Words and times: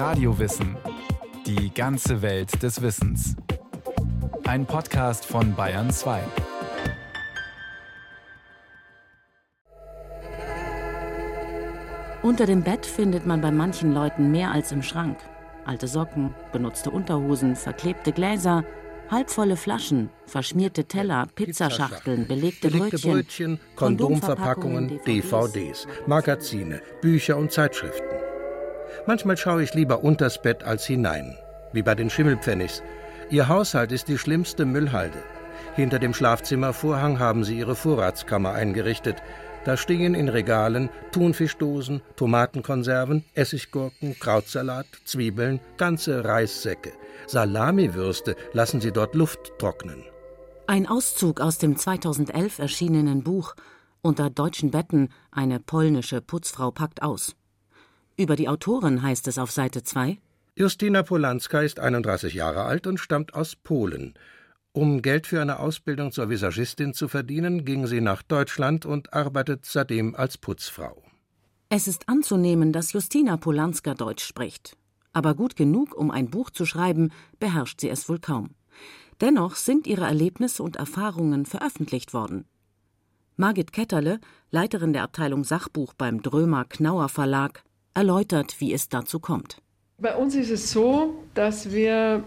Radiowissen. 0.00 0.78
Die 1.44 1.74
ganze 1.74 2.22
Welt 2.22 2.62
des 2.62 2.80
Wissens. 2.80 3.36
Ein 4.46 4.64
Podcast 4.64 5.26
von 5.26 5.54
Bayern 5.54 5.90
2. 5.90 6.22
Unter 12.22 12.46
dem 12.46 12.62
Bett 12.62 12.86
findet 12.86 13.26
man 13.26 13.42
bei 13.42 13.50
manchen 13.50 13.92
Leuten 13.92 14.30
mehr 14.30 14.50
als 14.52 14.72
im 14.72 14.82
Schrank. 14.82 15.18
Alte 15.66 15.86
Socken, 15.86 16.34
benutzte 16.50 16.90
Unterhosen, 16.90 17.54
verklebte 17.54 18.12
Gläser, 18.12 18.64
halbvolle 19.10 19.56
Flaschen, 19.58 20.08
verschmierte 20.24 20.86
Teller, 20.86 21.26
Pizzaschachteln, 21.34 22.26
belegte, 22.26 22.70
belegte 22.70 22.96
Brötchen, 22.96 23.12
Brötchen 23.12 23.60
Kondomverpackungen, 23.76 24.98
DVDs, 25.04 25.86
Magazine, 26.06 26.80
Bücher 27.02 27.36
und 27.36 27.52
Zeitschriften. 27.52 28.19
Manchmal 29.06 29.36
schaue 29.36 29.62
ich 29.62 29.74
lieber 29.74 30.04
unters 30.04 30.40
Bett 30.40 30.64
als 30.64 30.84
hinein, 30.86 31.36
wie 31.72 31.82
bei 31.82 31.94
den 31.94 32.10
Schimmelpfennigs. 32.10 32.82
Ihr 33.30 33.48
Haushalt 33.48 33.92
ist 33.92 34.08
die 34.08 34.18
schlimmste 34.18 34.66
Müllhalde. 34.66 35.18
Hinter 35.74 35.98
dem 35.98 36.14
Schlafzimmervorhang 36.14 37.18
haben 37.18 37.44
sie 37.44 37.58
ihre 37.58 37.76
Vorratskammer 37.76 38.52
eingerichtet. 38.52 39.16
Da 39.64 39.76
stehen 39.76 40.14
in 40.14 40.28
Regalen 40.28 40.88
Thunfischdosen, 41.12 42.02
Tomatenkonserven, 42.16 43.24
Essiggurken, 43.34 44.18
Krautsalat, 44.18 44.86
Zwiebeln, 45.04 45.60
ganze 45.76 46.24
Reissäcke. 46.24 46.92
Salamiwürste 47.26 48.36
lassen 48.52 48.80
sie 48.80 48.90
dort 48.90 49.14
Luft 49.14 49.52
trocknen. 49.58 50.04
Ein 50.66 50.86
Auszug 50.86 51.40
aus 51.40 51.58
dem 51.58 51.76
2011 51.76 52.58
erschienenen 52.58 53.22
Buch 53.22 53.54
Unter 54.02 54.30
deutschen 54.30 54.70
Betten 54.70 55.10
eine 55.30 55.60
polnische 55.60 56.20
Putzfrau 56.20 56.70
packt 56.70 57.02
aus. 57.02 57.36
Über 58.20 58.36
die 58.36 58.50
Autorin 58.50 59.00
heißt 59.00 59.28
es 59.28 59.38
auf 59.38 59.50
Seite 59.50 59.82
2 59.82 60.18
Justina 60.54 61.02
Polanska 61.02 61.62
ist 61.62 61.80
31 61.80 62.34
Jahre 62.34 62.64
alt 62.64 62.86
und 62.86 62.98
stammt 62.98 63.32
aus 63.32 63.56
Polen. 63.56 64.12
Um 64.72 65.00
Geld 65.00 65.26
für 65.26 65.40
eine 65.40 65.58
Ausbildung 65.58 66.12
zur 66.12 66.28
Visagistin 66.28 66.92
zu 66.92 67.08
verdienen, 67.08 67.64
ging 67.64 67.86
sie 67.86 68.02
nach 68.02 68.20
Deutschland 68.20 68.84
und 68.84 69.14
arbeitet 69.14 69.64
seitdem 69.64 70.14
als 70.14 70.36
Putzfrau. 70.36 71.02
Es 71.70 71.88
ist 71.88 72.10
anzunehmen, 72.10 72.74
dass 72.74 72.92
Justina 72.92 73.38
Polanska 73.38 73.94
Deutsch 73.94 74.26
spricht. 74.26 74.76
Aber 75.14 75.34
gut 75.34 75.56
genug, 75.56 75.96
um 75.96 76.10
ein 76.10 76.28
Buch 76.28 76.50
zu 76.50 76.66
schreiben, 76.66 77.12
beherrscht 77.38 77.80
sie 77.80 77.88
es 77.88 78.06
wohl 78.10 78.18
kaum. 78.18 78.50
Dennoch 79.22 79.56
sind 79.56 79.86
ihre 79.86 80.04
Erlebnisse 80.04 80.62
und 80.62 80.76
Erfahrungen 80.76 81.46
veröffentlicht 81.46 82.12
worden. 82.12 82.44
Margit 83.38 83.72
Ketterle, 83.72 84.20
Leiterin 84.50 84.92
der 84.92 85.04
Abteilung 85.04 85.42
Sachbuch 85.42 85.94
beim 85.94 86.20
Drömer 86.20 86.66
Knauer 86.66 87.08
Verlag, 87.08 87.64
erläutert, 88.00 88.56
wie 88.60 88.72
es 88.72 88.88
dazu 88.88 89.20
kommt. 89.20 89.58
Bei 89.98 90.16
uns 90.16 90.34
ist 90.34 90.50
es 90.50 90.72
so, 90.72 91.14
dass 91.34 91.72
wir 91.72 92.24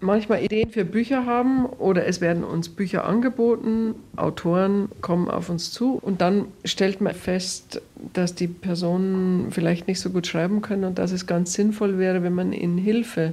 manchmal 0.00 0.44
Ideen 0.44 0.68
für 0.68 0.84
Bücher 0.84 1.24
haben 1.24 1.64
oder 1.64 2.06
es 2.06 2.20
werden 2.20 2.44
uns 2.44 2.68
Bücher 2.68 3.06
angeboten, 3.06 3.94
Autoren 4.16 4.90
kommen 5.00 5.30
auf 5.30 5.48
uns 5.48 5.72
zu 5.72 5.94
und 5.94 6.20
dann 6.20 6.48
stellt 6.66 7.00
man 7.00 7.14
fest, 7.14 7.80
dass 8.12 8.34
die 8.34 8.48
Personen 8.48 9.50
vielleicht 9.50 9.88
nicht 9.88 10.00
so 10.00 10.10
gut 10.10 10.26
schreiben 10.26 10.60
können 10.60 10.84
und 10.84 10.98
dass 10.98 11.12
es 11.12 11.26
ganz 11.26 11.54
sinnvoll 11.54 11.98
wäre, 11.98 12.22
wenn 12.22 12.34
man 12.34 12.52
ihnen 12.52 12.76
Hilfe 12.76 13.32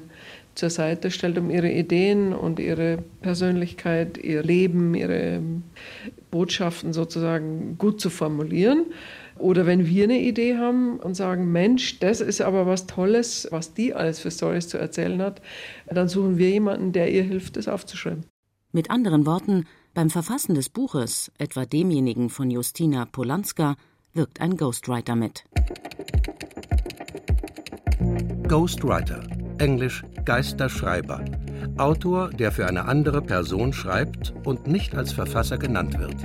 zur 0.55 0.69
Seite 0.69 1.11
stellt, 1.11 1.37
um 1.37 1.49
ihre 1.49 1.71
Ideen 1.71 2.33
und 2.33 2.59
ihre 2.59 2.99
Persönlichkeit, 3.21 4.17
ihr 4.17 4.43
Leben, 4.43 4.95
ihre 4.95 5.41
Botschaften 6.29 6.93
sozusagen 6.93 7.77
gut 7.77 7.99
zu 7.99 8.09
formulieren. 8.09 8.85
Oder 9.37 9.65
wenn 9.65 9.85
wir 9.85 10.03
eine 10.03 10.19
Idee 10.19 10.57
haben 10.57 10.99
und 10.99 11.15
sagen, 11.15 11.51
Mensch, 11.51 11.99
das 11.99 12.21
ist 12.21 12.41
aber 12.41 12.65
was 12.65 12.87
Tolles, 12.87 13.47
was 13.51 13.73
die 13.73 13.93
alles 13.93 14.19
für 14.19 14.31
Stories 14.31 14.67
zu 14.67 14.77
erzählen 14.77 15.21
hat, 15.21 15.41
dann 15.87 16.07
suchen 16.07 16.37
wir 16.37 16.49
jemanden, 16.49 16.91
der 16.91 17.11
ihr 17.11 17.23
hilft, 17.23 17.57
das 17.57 17.67
aufzuschreiben. 17.67 18.25
Mit 18.71 18.89
anderen 18.89 19.25
Worten, 19.25 19.65
beim 19.93 20.09
Verfassen 20.09 20.55
des 20.55 20.69
Buches, 20.69 21.31
etwa 21.37 21.65
demjenigen 21.65 22.29
von 22.29 22.49
Justina 22.49 23.05
Polanska, 23.05 23.75
wirkt 24.13 24.39
ein 24.41 24.55
Ghostwriter 24.55 25.15
mit. 25.15 25.43
Ghostwriter, 28.47 29.23
englisch 29.57 30.03
Geisterschreiber. 30.25 31.23
Autor, 31.77 32.29
der 32.29 32.51
für 32.51 32.67
eine 32.67 32.85
andere 32.85 33.21
Person 33.21 33.73
schreibt 33.73 34.33
und 34.43 34.67
nicht 34.67 34.95
als 34.95 35.13
Verfasser 35.13 35.57
genannt 35.57 35.97
wird. 35.99 36.15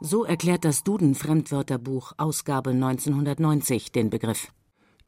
So 0.00 0.24
erklärt 0.24 0.64
das 0.64 0.84
Duden-Fremdwörterbuch 0.84 2.12
Ausgabe 2.18 2.70
1990 2.70 3.90
den 3.90 4.10
Begriff. 4.10 4.52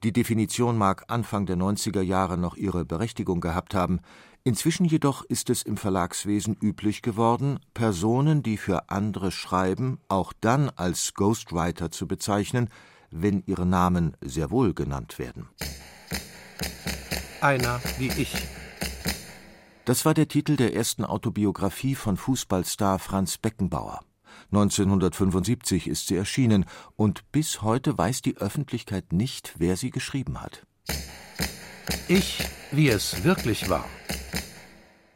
Die 0.02 0.12
Definition 0.12 0.76
mag 0.76 1.04
Anfang 1.08 1.46
der 1.46 1.56
90er 1.56 2.00
Jahre 2.00 2.36
noch 2.36 2.56
ihre 2.56 2.84
Berechtigung 2.84 3.40
gehabt 3.40 3.74
haben, 3.74 4.00
inzwischen 4.42 4.84
jedoch 4.86 5.22
ist 5.24 5.48
es 5.50 5.62
im 5.62 5.76
Verlagswesen 5.76 6.56
üblich 6.60 7.02
geworden, 7.02 7.60
Personen, 7.72 8.42
die 8.42 8.56
für 8.56 8.90
andere 8.90 9.30
schreiben, 9.30 10.00
auch 10.08 10.32
dann 10.40 10.70
als 10.70 11.14
Ghostwriter 11.14 11.90
zu 11.90 12.08
bezeichnen, 12.08 12.68
wenn 13.10 13.44
ihre 13.46 13.66
Namen 13.66 14.16
sehr 14.20 14.50
wohl 14.50 14.74
genannt 14.74 15.18
werden. 15.18 15.48
Einer 17.40 17.80
wie 17.98 18.08
ich. 18.08 18.34
Das 19.84 20.04
war 20.04 20.14
der 20.14 20.28
Titel 20.28 20.56
der 20.56 20.74
ersten 20.74 21.04
Autobiografie 21.04 21.94
von 21.94 22.16
Fußballstar 22.16 22.98
Franz 22.98 23.38
Beckenbauer. 23.38 24.00
1975 24.52 25.88
ist 25.88 26.08
sie 26.08 26.16
erschienen 26.16 26.64
und 26.96 27.30
bis 27.32 27.62
heute 27.62 27.96
weiß 27.96 28.22
die 28.22 28.36
Öffentlichkeit 28.36 29.12
nicht, 29.12 29.54
wer 29.58 29.76
sie 29.76 29.90
geschrieben 29.90 30.40
hat. 30.40 30.66
Ich, 32.08 32.44
wie 32.72 32.88
es 32.88 33.22
wirklich 33.24 33.68
war. 33.68 33.84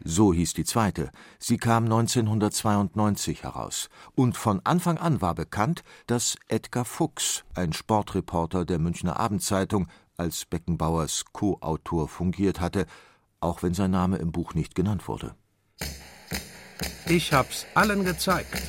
So 0.07 0.35
hieß 0.35 0.53
die 0.53 0.65
zweite. 0.65 1.11
Sie 1.39 1.57
kam 1.57 1.85
1992 1.85 3.43
heraus. 3.43 3.89
Und 4.15 4.37
von 4.37 4.61
Anfang 4.65 4.99
an 4.99 5.23
war 5.23 5.35
bekannt, 5.35 5.83
dass 6.07 6.37
Edgar 6.49 6.85
Fuchs, 6.85 7.45
ein 7.55 7.73
Sportreporter 7.73 8.67
der 8.67 8.79
Münchner 8.79 9.19
Abendzeitung, 9.19 9.89
als 10.17 10.45
Beckenbauers 10.45 11.25
Co-Autor 11.33 12.09
fungiert 12.09 12.61
hatte, 12.61 12.87
auch 13.41 13.63
wenn 13.63 13.75
sein 13.75 13.91
Name 13.91 14.19
im 14.19 14.31
Buch 14.31 14.55
nicht 14.55 14.75
genannt 14.75 15.09
wurde. 15.09 15.35
Ich 17.07 17.33
hab's 17.33 17.67
allen 17.75 18.05
gezeigt. 18.05 18.63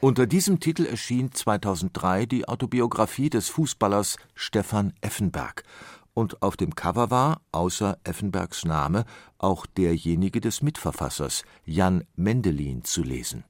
Unter 0.00 0.26
diesem 0.26 0.60
Titel 0.60 0.84
erschien 0.84 1.32
2003 1.32 2.26
die 2.26 2.46
Autobiografie 2.46 3.30
des 3.30 3.48
Fußballers 3.48 4.18
Stefan 4.34 4.92
Effenberg. 5.00 5.64
Und 6.12 6.42
auf 6.42 6.56
dem 6.56 6.74
Cover 6.74 7.10
war, 7.10 7.40
außer 7.52 7.98
Effenbergs 8.04 8.64
Name, 8.64 9.04
auch 9.38 9.66
derjenige 9.66 10.40
des 10.40 10.62
Mitverfassers, 10.62 11.44
Jan 11.64 12.04
Mendelin, 12.14 12.84
zu 12.84 13.02
lesen. 13.02 13.44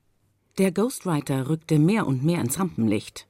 Der 0.59 0.73
Ghostwriter 0.73 1.49
rückte 1.49 1.79
mehr 1.79 2.07
und 2.07 2.25
mehr 2.25 2.41
ins 2.41 2.59
Rampenlicht. 2.59 3.27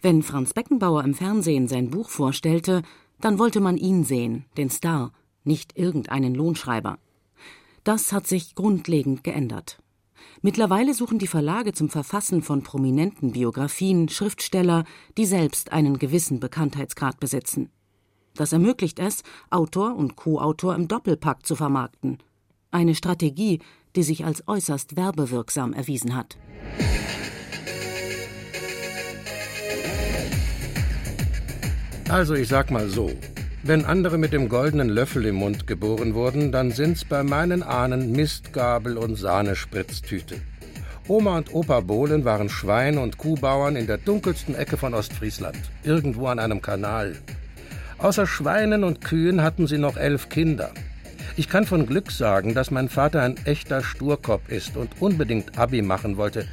Wenn 0.00 0.22
Franz 0.22 0.52
Beckenbauer 0.52 1.04
im 1.04 1.14
Fernsehen 1.14 1.68
sein 1.68 1.90
Buch 1.90 2.08
vorstellte, 2.08 2.82
dann 3.20 3.38
wollte 3.38 3.60
man 3.60 3.76
ihn 3.76 4.04
sehen, 4.04 4.44
den 4.56 4.70
Star, 4.70 5.12
nicht 5.44 5.76
irgendeinen 5.76 6.34
Lohnschreiber. 6.34 6.98
Das 7.84 8.12
hat 8.12 8.26
sich 8.26 8.54
grundlegend 8.54 9.24
geändert. 9.24 9.81
Mittlerweile 10.40 10.94
suchen 10.94 11.18
die 11.18 11.26
Verlage 11.26 11.72
zum 11.72 11.88
Verfassen 11.88 12.42
von 12.42 12.62
prominenten 12.62 13.32
Biografien 13.32 14.08
Schriftsteller, 14.08 14.84
die 15.16 15.26
selbst 15.26 15.72
einen 15.72 15.98
gewissen 15.98 16.40
Bekanntheitsgrad 16.40 17.20
besitzen. 17.20 17.70
Das 18.34 18.52
ermöglicht 18.52 18.98
es, 18.98 19.22
Autor 19.50 19.94
und 19.94 20.16
Co-Autor 20.16 20.74
im 20.74 20.88
Doppelpack 20.88 21.44
zu 21.46 21.54
vermarkten. 21.54 22.18
Eine 22.70 22.94
Strategie, 22.94 23.60
die 23.94 24.02
sich 24.02 24.24
als 24.24 24.48
äußerst 24.48 24.96
werbewirksam 24.96 25.74
erwiesen 25.74 26.16
hat. 26.16 26.38
Also 32.08 32.34
ich 32.34 32.48
sag 32.48 32.70
mal 32.70 32.88
so, 32.88 33.10
wenn 33.64 33.84
andere 33.84 34.18
mit 34.18 34.32
dem 34.32 34.48
goldenen 34.48 34.88
Löffel 34.88 35.24
im 35.24 35.36
Mund 35.36 35.68
geboren 35.68 36.14
wurden, 36.14 36.50
dann 36.50 36.72
sind's 36.72 37.04
bei 37.04 37.22
meinen 37.22 37.62
Ahnen 37.62 38.10
Mistgabel 38.10 38.98
und 38.98 39.14
Sahnespritztüte. 39.16 40.36
Oma 41.06 41.38
und 41.38 41.54
Opa 41.54 41.80
Bohlen 41.80 42.24
waren 42.24 42.48
Schwein- 42.48 42.98
und 42.98 43.18
Kuhbauern 43.18 43.76
in 43.76 43.86
der 43.86 43.98
dunkelsten 43.98 44.54
Ecke 44.54 44.76
von 44.76 44.94
Ostfriesland, 44.94 45.58
irgendwo 45.84 46.26
an 46.26 46.40
einem 46.40 46.60
Kanal. 46.60 47.16
Außer 47.98 48.26
Schweinen 48.26 48.82
und 48.82 49.00
Kühen 49.00 49.42
hatten 49.42 49.68
sie 49.68 49.78
noch 49.78 49.96
elf 49.96 50.28
Kinder. 50.28 50.72
Ich 51.36 51.48
kann 51.48 51.64
von 51.64 51.86
Glück 51.86 52.10
sagen, 52.10 52.54
dass 52.54 52.72
mein 52.72 52.88
Vater 52.88 53.22
ein 53.22 53.36
echter 53.44 53.82
Sturkopf 53.82 54.48
ist 54.48 54.76
und 54.76 55.00
unbedingt 55.00 55.56
Abi 55.56 55.82
machen 55.82 56.16
wollte. 56.16 56.46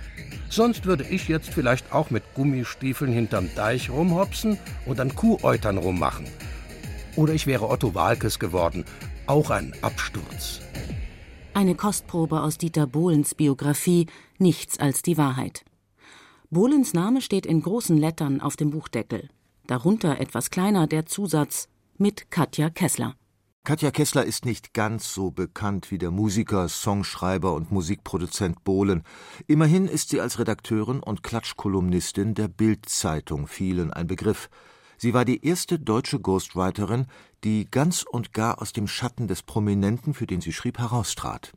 Sonst 0.49 0.85
würde 0.85 1.05
ich 1.09 1.27
jetzt 1.27 1.49
vielleicht 1.49 1.91
auch 1.91 2.11
mit 2.11 2.23
Gummistiefeln 2.35 3.11
hinterm 3.11 3.49
Deich 3.55 3.89
rumhopsen 3.89 4.57
und 4.85 4.99
an 4.99 5.13
Kuhäutern 5.15 5.77
rummachen. 5.77 6.25
Oder 7.19 7.33
ich 7.33 7.47
wäre 7.47 7.67
Otto 7.67 7.95
Walkes 7.95 8.39
geworden. 8.39 8.85
Auch 9.27 9.49
ein 9.49 9.73
Absturz. 9.81 10.61
Eine 11.53 11.75
Kostprobe 11.75 12.39
aus 12.41 12.57
Dieter 12.57 12.87
Bohlens 12.87 13.35
Biografie 13.35 14.07
Nichts 14.37 14.79
als 14.79 15.01
die 15.01 15.17
Wahrheit. 15.17 15.65
Bohlens 16.49 16.93
Name 16.93 17.19
steht 17.19 17.45
in 17.45 17.61
großen 17.61 17.97
Lettern 17.97 18.39
auf 18.39 18.55
dem 18.55 18.69
Buchdeckel. 18.69 19.27
Darunter 19.67 20.21
etwas 20.21 20.49
kleiner 20.49 20.87
der 20.87 21.07
Zusatz 21.07 21.67
mit 21.97 22.31
Katja 22.31 22.69
Kessler. 22.69 23.15
Katja 23.65 23.91
Kessler 23.91 24.23
ist 24.23 24.45
nicht 24.45 24.73
ganz 24.73 25.13
so 25.13 25.29
bekannt 25.29 25.91
wie 25.91 25.97
der 25.97 26.11
Musiker, 26.11 26.69
Songschreiber 26.69 27.53
und 27.53 27.69
Musikproduzent 27.69 28.63
Bohlen. 28.63 29.03
Immerhin 29.45 29.89
ist 29.89 30.07
sie 30.07 30.21
als 30.21 30.39
Redakteurin 30.39 31.01
und 31.01 31.21
Klatschkolumnistin 31.21 32.33
der 32.33 32.47
Bild-Zeitung 32.47 33.47
vielen 33.47 33.91
ein 33.91 34.07
Begriff. 34.07 34.49
Sie 35.01 35.13
war 35.13 35.23
die 35.23 35.45
erste 35.45 35.79
deutsche 35.79 36.19
Ghostwriterin, 36.19 37.07
die 37.45 37.71
ganz 37.71 38.03
und 38.03 38.33
gar 38.33 38.61
aus 38.61 38.73
dem 38.73 38.85
Schatten 38.85 39.29
des 39.29 39.43
Prominenten, 39.43 40.13
für 40.13 40.27
den 40.27 40.41
sie 40.41 40.51
schrieb, 40.51 40.77
heraustrat. 40.77 41.53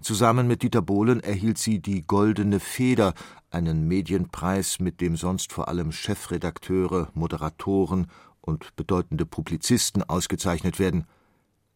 Zusammen 0.00 0.46
mit 0.46 0.62
Dieter 0.62 0.82
Bohlen 0.82 1.18
erhielt 1.18 1.58
sie 1.58 1.80
die 1.80 2.06
Goldene 2.06 2.60
Feder, 2.60 3.14
einen 3.50 3.88
Medienpreis, 3.88 4.78
mit 4.78 5.00
dem 5.00 5.16
sonst 5.16 5.52
vor 5.52 5.66
allem 5.66 5.90
Chefredakteure, 5.90 7.10
Moderatoren 7.14 8.06
und 8.40 8.76
bedeutende 8.76 9.26
Publizisten 9.26 10.04
ausgezeichnet 10.04 10.78
werden. 10.78 11.06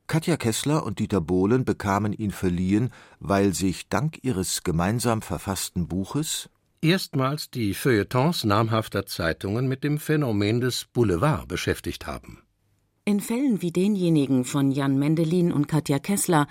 Katja 0.07 0.37
Kessler 0.37 0.85
und 0.85 1.01
Dieter 1.01 1.21
Bohlen 1.21 1.65
bekamen 1.65 2.13
ihn 2.13 2.31
verliehen, 2.31 2.91
weil 3.19 3.53
sich 3.53 3.89
dank 3.89 4.23
ihres 4.23 4.63
gemeinsam 4.63 5.23
verfassten 5.23 5.89
Buches 5.89 6.51
erstmals 6.83 7.51
die 7.51 7.75
Feuilletons 7.75 8.45
namhafter 8.45 9.07
Zeitungen 9.07 9.69
mit 9.69 9.85
dem 9.85 9.99
Phänomen 9.99 10.61
des 10.61 10.87
Boulevard 10.93 11.49
beschäftigt 11.49 12.07
haben. 12.07 12.43
In 13.05 13.21
Fällen 13.21 13.63
wie 13.63 13.73
denjenigen 13.73 14.45
von 14.45 14.71
Jan 14.71 14.99
Mendelin 14.99 15.53
und 15.53 15.69
Katja 15.69 15.99
Kessler 15.99 16.47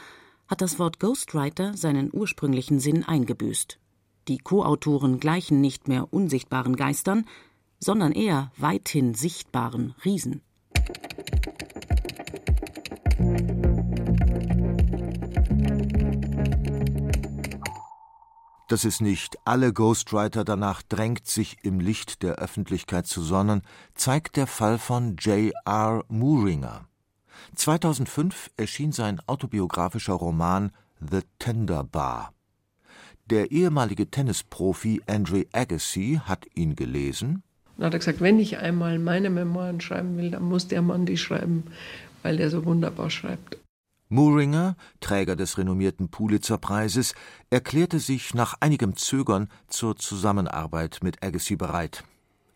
hat 0.48 0.62
das 0.62 0.80
Wort 0.80 1.00
Ghostwriter 1.00 1.78
seinen 1.78 2.10
ursprünglichen 2.12 2.80
Sinn 2.80 3.04
eingebüßt. 3.04 3.80
Die 4.28 4.40
Co-Autoren 4.40 5.20
gleichen 5.20 5.62
nicht 5.62 5.88
mehr 5.88 6.12
unsichtbaren 6.12 6.76
Geistern, 6.76 7.26
sondern 7.80 8.12
eher 8.12 8.52
weithin 8.58 9.14
sichtbaren 9.14 9.96
Riesen. 10.04 10.42
Dass 18.70 18.86
es 18.86 19.02
nicht 19.02 19.36
alle 19.46 19.74
Ghostwriter 19.74 20.46
danach 20.46 20.84
drängt, 20.84 21.26
sich 21.26 21.58
im 21.64 21.80
Licht 21.80 22.22
der 22.22 22.36
Öffentlichkeit 22.36 23.08
zu 23.08 23.24
sonnen, 23.24 23.64
zeigt 23.96 24.38
der 24.38 24.46
Fall 24.46 24.78
von 24.78 25.16
J.R. 25.18 26.06
Mooringer. 26.08 26.86
2005 27.56 28.52
erschien 28.58 28.92
sein 28.92 29.20
autobiografischer 29.26 30.14
Roman 30.14 30.72
The 31.00 31.22
Tender 31.40 31.84
Bar. 31.84 32.32
Der 33.26 33.50
ehemalige 33.50 34.12
Tennisprofi 34.12 35.02
Andre 35.08 35.48
Agassi 35.52 36.22
hat 36.24 36.46
ihn 36.54 36.76
gelesen. 36.76 37.42
Und 37.76 37.86
hat 37.86 37.94
er 37.94 38.00
gesagt, 38.00 38.22
wenn 38.22 38.38
ich 38.38 38.60
einmal 38.60 39.00
meine 39.00 39.32
Memoiren 39.32 39.82
schreiben 39.82 40.16
will, 40.18 40.30
dann 40.30 40.44
muss 40.44 40.68
der 40.68 40.84
Mann 40.84 41.08
die 41.08 41.18
schreiben, 41.18 41.64
weil 42.22 42.40
er 42.40 42.52
so 42.52 42.66
wunderbar 42.66 43.10
schreibt. 43.10 43.59
Mooringer, 44.12 44.76
Träger 45.02 45.36
des 45.36 45.60
renommierten 45.60 46.10
Pulitzer-Preises, 46.10 47.14
erklärte 47.52 48.00
sich 48.00 48.34
nach 48.34 48.56
einigem 48.60 48.96
Zögern 48.96 49.50
zur 49.68 49.98
Zusammenarbeit 49.98 50.98
mit 51.04 51.24
Agassi 51.24 51.56
bereit. 51.56 52.04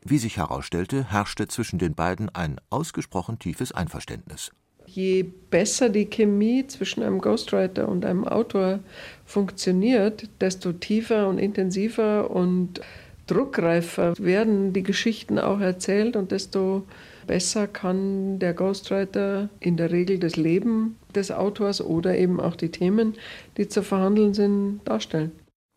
Wie 0.04 0.18
sich 0.18 0.38
herausstellte, 0.38 1.12
herrschte 1.12 1.48
zwischen 1.48 1.78
den 1.78 1.94
beiden 1.94 2.30
ein 2.30 2.60
ausgesprochen 2.72 3.38
tiefes 3.38 3.72
Einverständnis. 3.72 4.52
Je 4.88 5.22
besser 5.24 5.90
die 5.90 6.06
Chemie 6.06 6.66
zwischen 6.66 7.04
einem 7.04 7.22
Ghostwriter 7.22 7.88
und 7.88 8.04
einem 8.04 8.28
Autor 8.28 8.80
funktioniert, 9.24 10.28
desto 10.42 10.74
tiefer 10.74 11.30
und 11.30 11.38
intensiver 11.38 12.32
und 12.32 12.82
druckreifer 13.28 14.16
werden 14.18 14.74
die 14.74 14.84
Geschichten 14.84 15.38
auch 15.38 15.60
erzählt 15.60 16.16
und 16.16 16.32
desto 16.32 16.84
besser 17.28 17.68
kann 17.68 18.40
der 18.40 18.56
Ghostwriter 18.56 19.50
in 19.60 19.78
der 19.78 19.92
Regel 19.92 20.18
das 20.18 20.36
Leben 20.36 20.98
des 21.14 21.32
Autors 21.32 21.82
oder 21.82 22.18
eben 22.18 22.40
auch 22.40 22.56
die 22.56 22.70
Themen, 22.70 23.16
die 23.58 23.68
zu 23.68 23.84
verhandeln 23.84 24.34
sind, 24.34 24.82
darstellen. 24.86 25.32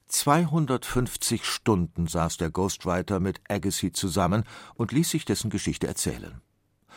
250 0.08 1.44
Stunden 1.44 2.06
saß 2.06 2.36
der 2.36 2.50
Ghostwriter 2.50 3.20
mit 3.20 3.40
Agassi 3.48 3.92
zusammen 3.92 4.44
und 4.74 4.92
ließ 4.92 5.10
sich 5.10 5.24
dessen 5.24 5.50
Geschichte 5.50 5.86
erzählen. 5.86 6.40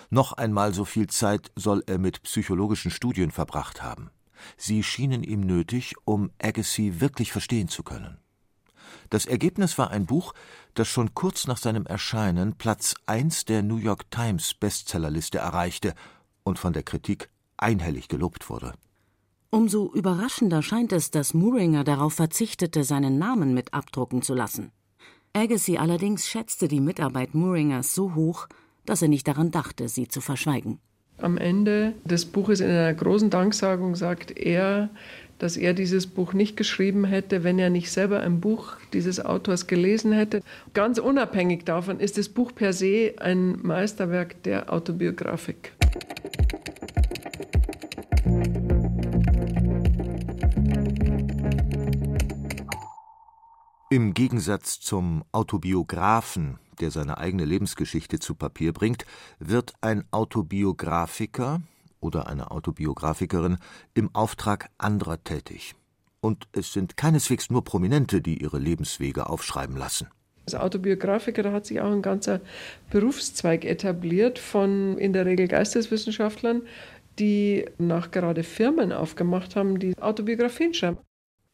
Noch 0.09 0.33
einmal 0.33 0.73
so 0.73 0.85
viel 0.85 1.07
Zeit 1.07 1.51
soll 1.55 1.83
er 1.87 1.97
mit 1.97 2.23
psychologischen 2.23 2.91
Studien 2.91 3.31
verbracht 3.31 3.81
haben. 3.83 4.11
Sie 4.57 4.83
schienen 4.83 5.23
ihm 5.23 5.41
nötig, 5.41 5.95
um 6.05 6.31
Agassi 6.41 6.99
wirklich 6.99 7.31
verstehen 7.31 7.67
zu 7.67 7.83
können. 7.83 8.17
Das 9.09 9.25
Ergebnis 9.25 9.77
war 9.77 9.91
ein 9.91 10.05
Buch, 10.05 10.33
das 10.73 10.87
schon 10.87 11.13
kurz 11.13 11.47
nach 11.47 11.57
seinem 11.57 11.85
Erscheinen 11.85 12.55
Platz 12.55 12.95
1 13.05 13.45
der 13.45 13.63
New 13.63 13.77
York 13.77 14.09
Times 14.11 14.53
Bestsellerliste 14.53 15.39
erreichte 15.39 15.93
und 16.43 16.59
von 16.59 16.73
der 16.73 16.83
Kritik 16.83 17.29
einhellig 17.61 18.07
gelobt 18.07 18.49
wurde. 18.49 18.73
Umso 19.51 19.91
überraschender 19.93 20.61
scheint 20.61 20.93
es, 20.93 21.09
dass 21.09 21.33
Mooringer 21.33 21.83
darauf 21.83 22.13
verzichtete, 22.13 22.83
seinen 22.83 23.17
Namen 23.17 23.53
mit 23.53 23.73
abdrucken 23.73 24.21
zu 24.21 24.35
lassen. 24.35 24.71
Agassi 25.33 25.77
allerdings 25.77 26.27
schätzte 26.27 26.67
die 26.67 26.81
Mitarbeit 26.81 27.33
Mooringers 27.33 27.95
so 27.95 28.15
hoch, 28.15 28.47
dass 28.85 29.01
er 29.01 29.07
nicht 29.07 29.27
daran 29.27 29.51
dachte, 29.51 29.87
sie 29.87 30.07
zu 30.07 30.21
verschweigen. 30.21 30.79
Am 31.17 31.37
Ende 31.37 31.93
des 32.05 32.25
Buches 32.25 32.59
in 32.59 32.69
einer 32.69 32.93
großen 32.93 33.29
Danksagung 33.29 33.95
sagt 33.95 34.37
er, 34.37 34.89
dass 35.37 35.57
er 35.57 35.73
dieses 35.73 36.07
Buch 36.07 36.33
nicht 36.33 36.55
geschrieben 36.57 37.05
hätte, 37.05 37.43
wenn 37.43 37.59
er 37.59 37.69
nicht 37.69 37.91
selber 37.91 38.19
ein 38.19 38.39
Buch 38.39 38.73
dieses 38.93 39.23
Autors 39.23 39.67
gelesen 39.67 40.11
hätte. 40.11 40.41
Ganz 40.73 40.97
unabhängig 40.97 41.63
davon 41.65 41.99
ist 41.99 42.17
das 42.17 42.29
Buch 42.29 42.53
per 42.53 42.73
se 42.73 43.13
ein 43.19 43.57
Meisterwerk 43.61 44.43
der 44.43 44.71
Autobiografik. 44.71 45.73
Im 53.91 54.13
Gegensatz 54.13 54.79
zum 54.79 55.23
Autobiografen, 55.31 56.59
der 56.79 56.91
seine 56.91 57.17
eigene 57.17 57.43
Lebensgeschichte 57.43 58.19
zu 58.19 58.35
Papier 58.35 58.71
bringt, 58.71 59.03
wird 59.39 59.73
ein 59.81 60.03
Autobiografiker 60.11 61.63
oder 61.99 62.27
eine 62.27 62.51
Autobiografikerin 62.51 63.57
im 63.95 64.13
Auftrag 64.13 64.69
anderer 64.77 65.23
tätig. 65.23 65.73
Und 66.21 66.47
es 66.51 66.71
sind 66.71 66.97
keineswegs 66.97 67.49
nur 67.49 67.63
Prominente, 67.63 68.21
die 68.21 68.39
ihre 68.39 68.59
Lebenswege 68.59 69.27
aufschreiben 69.27 69.75
lassen. 69.75 70.07
Als 70.45 70.53
Autobiografiker 70.53 71.51
hat 71.51 71.65
sich 71.65 71.81
auch 71.81 71.91
ein 71.91 72.03
ganzer 72.03 72.41
Berufszweig 72.91 73.65
etabliert 73.65 74.37
von 74.37 74.99
in 74.99 75.13
der 75.13 75.25
Regel 75.25 75.47
Geisteswissenschaftlern, 75.47 76.61
die 77.17 77.65
nach 77.79 78.11
gerade 78.11 78.43
Firmen 78.43 78.91
aufgemacht 78.91 79.55
haben, 79.55 79.79
die 79.79 79.97
Autobiografien 79.97 80.75
schreiben. 80.75 80.99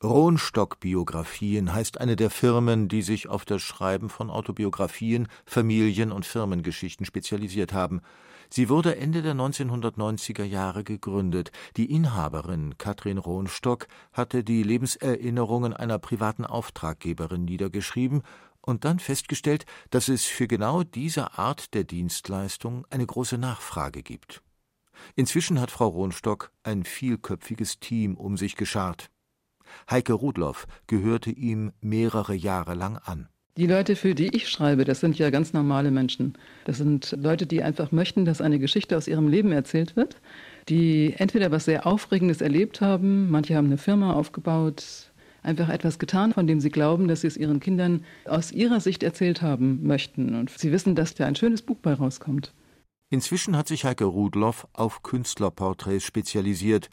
Rohnstock-Biografien 0.03 1.73
heißt 1.73 2.01
eine 2.01 2.15
der 2.15 2.29
Firmen, 2.29 2.89
die 2.89 3.01
sich 3.01 3.29
auf 3.29 3.45
das 3.45 3.61
Schreiben 3.61 4.09
von 4.09 4.29
Autobiografien, 4.29 5.27
Familien- 5.45 6.11
und 6.11 6.25
Firmengeschichten 6.25 7.05
spezialisiert 7.05 7.71
haben. 7.71 8.01
Sie 8.49 8.69
wurde 8.69 8.97
Ende 8.97 9.21
der 9.21 9.33
1990er 9.33 10.43
Jahre 10.43 10.83
gegründet. 10.83 11.51
Die 11.77 11.91
Inhaberin 11.91 12.77
Katrin 12.77 13.17
Rohnstock 13.17 13.87
hatte 14.11 14.43
die 14.43 14.63
Lebenserinnerungen 14.63 15.73
einer 15.73 15.97
privaten 15.97 16.45
Auftraggeberin 16.45 17.45
niedergeschrieben 17.45 18.21
und 18.61 18.83
dann 18.83 18.99
festgestellt, 18.99 19.65
dass 19.91 20.09
es 20.09 20.25
für 20.25 20.47
genau 20.47 20.83
diese 20.83 21.37
Art 21.37 21.73
der 21.73 21.85
Dienstleistung 21.85 22.85
eine 22.89 23.05
große 23.05 23.37
Nachfrage 23.37 24.03
gibt. 24.03 24.41
Inzwischen 25.15 25.59
hat 25.59 25.71
Frau 25.71 25.87
Rohnstock 25.87 26.51
ein 26.63 26.83
vielköpfiges 26.83 27.79
Team 27.79 28.15
um 28.15 28.37
sich 28.37 28.55
geschart. 28.55 29.09
Heike 29.89 30.13
Rudloff 30.13 30.67
gehörte 30.87 31.31
ihm 31.31 31.71
mehrere 31.81 32.33
Jahre 32.33 32.73
lang 32.73 32.97
an. 32.97 33.27
Die 33.57 33.67
Leute, 33.67 33.95
für 33.95 34.15
die 34.15 34.35
ich 34.35 34.49
schreibe, 34.49 34.83
das 34.83 34.99
sind 34.99 35.17
ja 35.17 35.29
ganz 35.29 35.53
normale 35.53 35.89
Menschen. 35.89 36.33
Das 36.65 36.77
sind 36.77 37.15
Leute, 37.17 37.47
die 37.47 37.63
einfach 37.63 37.93
möchten, 37.93 38.25
dass 38.25 38.41
eine 38.41 38.59
Geschichte 38.59 38.97
aus 38.97 39.07
ihrem 39.07 39.29
Leben 39.29 39.53
erzählt 39.53 39.95
wird, 39.95 40.17
die 40.67 41.13
entweder 41.17 41.51
was 41.51 41.63
sehr 41.63 41.87
Aufregendes 41.87 42.41
erlebt 42.41 42.81
haben, 42.81 43.29
manche 43.31 43.55
haben 43.55 43.67
eine 43.67 43.77
Firma 43.77 44.11
aufgebaut, 44.11 45.09
einfach 45.41 45.69
etwas 45.69 45.99
getan, 45.99 46.33
von 46.33 46.47
dem 46.47 46.59
sie 46.59 46.69
glauben, 46.69 47.07
dass 47.07 47.21
sie 47.21 47.27
es 47.27 47.37
ihren 47.37 47.61
Kindern 47.61 48.03
aus 48.25 48.51
ihrer 48.51 48.81
Sicht 48.81 49.03
erzählt 49.03 49.41
haben 49.41 49.87
möchten. 49.87 50.35
Und 50.35 50.49
sie 50.49 50.73
wissen, 50.73 50.95
dass 50.95 51.13
da 51.13 51.25
ein 51.25 51.35
schönes 51.37 51.61
Buch 51.61 51.77
bei 51.81 51.93
rauskommt. 51.93 52.53
Inzwischen 53.09 53.55
hat 53.55 53.69
sich 53.69 53.85
Heike 53.85 54.03
Rudloff 54.03 54.67
auf 54.73 55.01
Künstlerporträts 55.01 56.03
spezialisiert. 56.03 56.89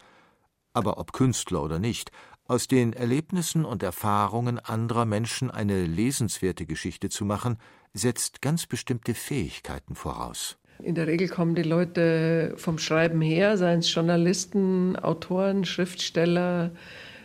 Aber 0.75 0.99
ob 0.99 1.13
Künstler 1.13 1.63
oder 1.63 1.79
nicht, 1.79 2.13
aus 2.47 2.69
den 2.69 2.93
Erlebnissen 2.93 3.65
und 3.65 3.83
Erfahrungen 3.83 4.59
anderer 4.59 5.05
Menschen 5.05 5.51
eine 5.51 5.85
lesenswerte 5.85 6.67
Geschichte 6.67 7.09
zu 7.09 7.25
machen, 7.25 7.59
setzt 7.95 8.43
ganz 8.43 8.67
bestimmte 8.67 9.15
Fähigkeiten 9.15 9.95
voraus. 9.95 10.59
In 10.83 10.95
der 10.95 11.07
Regel 11.07 11.29
kommen 11.29 11.55
die 11.55 11.63
Leute 11.63 12.55
vom 12.57 12.79
Schreiben 12.79 13.21
her, 13.21 13.57
seien 13.57 13.81
es 13.81 13.95
Journalisten, 13.95 14.97
Autoren, 14.97 15.65
Schriftsteller, 15.65 16.73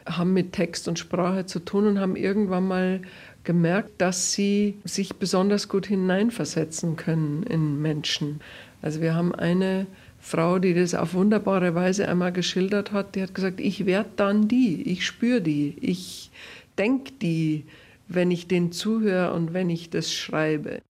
haben 0.05 0.33
mit 0.33 0.53
Text 0.53 0.87
und 0.87 0.99
Sprache 0.99 1.45
zu 1.45 1.59
tun 1.59 1.87
und 1.87 1.99
haben 1.99 2.15
irgendwann 2.15 2.67
mal 2.67 3.01
gemerkt, 3.43 3.99
dass 3.99 4.33
sie 4.33 4.79
sich 4.83 5.15
besonders 5.15 5.69
gut 5.69 5.87
hineinversetzen 5.87 6.97
können 6.97 7.43
in 7.43 7.81
Menschen. 7.81 8.41
Also 8.81 9.01
wir 9.01 9.15
haben 9.15 9.33
eine 9.33 9.87
Frau, 10.27 10.59
die 10.59 10.73
das 10.73 10.93
auf 10.93 11.13
wunderbare 11.13 11.73
Weise 11.73 12.07
einmal 12.07 12.33
geschildert 12.33 12.91
hat, 12.91 13.15
die 13.15 13.21
hat 13.21 13.33
gesagt, 13.33 13.61
ich 13.61 13.85
werde 13.85 14.09
dann 14.17 14.49
die, 14.49 14.81
ich 14.81 15.05
spüre 15.05 15.39
die, 15.39 15.77
ich 15.79 16.31
denke 16.77 17.13
die, 17.21 17.63
wenn 18.09 18.29
ich 18.29 18.47
den 18.47 18.73
zuhöre 18.73 19.31
und 19.31 19.53
wenn 19.53 19.69
ich 19.69 19.89
das 19.89 20.13
schreibe. 20.13 20.81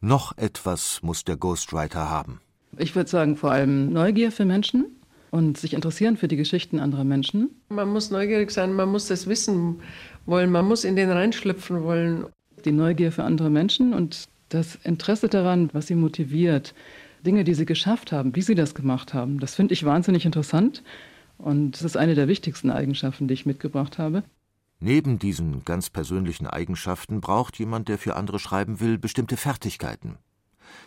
Noch 0.00 0.36
etwas 0.38 1.02
muss 1.02 1.22
der 1.24 1.36
Ghostwriter 1.36 2.08
haben. 2.08 2.40
Ich 2.78 2.96
würde 2.96 3.10
sagen, 3.10 3.36
vor 3.36 3.50
allem 3.50 3.92
Neugier 3.92 4.32
für 4.32 4.46
Menschen 4.46 4.86
und 5.30 5.58
sich 5.58 5.74
interessieren 5.74 6.16
für 6.16 6.28
die 6.28 6.36
Geschichten 6.36 6.78
anderer 6.78 7.04
Menschen. 7.04 7.50
Man 7.68 7.90
muss 7.90 8.10
neugierig 8.10 8.50
sein, 8.50 8.72
man 8.72 8.88
muss 8.88 9.06
das 9.06 9.26
wissen 9.26 9.80
wollen, 10.24 10.50
man 10.50 10.64
muss 10.64 10.84
in 10.84 10.96
den 10.96 11.10
reinschlüpfen 11.10 11.82
wollen. 11.82 12.24
Die 12.64 12.72
Neugier 12.72 13.12
für 13.12 13.24
andere 13.24 13.50
Menschen 13.50 13.92
und 13.92 14.24
das 14.48 14.76
Interesse 14.82 15.28
daran, 15.28 15.68
was 15.74 15.88
sie 15.88 15.94
motiviert, 15.94 16.74
Dinge, 17.24 17.44
die 17.44 17.54
sie 17.54 17.66
geschafft 17.66 18.12
haben, 18.12 18.34
wie 18.36 18.42
sie 18.42 18.54
das 18.54 18.74
gemacht 18.74 19.14
haben, 19.14 19.40
das 19.40 19.54
finde 19.54 19.74
ich 19.74 19.84
wahnsinnig 19.84 20.24
interessant 20.24 20.82
und 21.36 21.72
das 21.72 21.82
ist 21.82 21.96
eine 21.96 22.14
der 22.14 22.28
wichtigsten 22.28 22.70
Eigenschaften, 22.70 23.28
die 23.28 23.34
ich 23.34 23.46
mitgebracht 23.46 23.98
habe. 23.98 24.24
Neben 24.80 25.18
diesen 25.18 25.64
ganz 25.64 25.90
persönlichen 25.90 26.46
Eigenschaften 26.46 27.20
braucht 27.20 27.58
jemand, 27.58 27.88
der 27.88 27.98
für 27.98 28.14
andere 28.14 28.38
schreiben 28.38 28.80
will, 28.80 28.96
bestimmte 28.96 29.36
Fertigkeiten. 29.36 30.18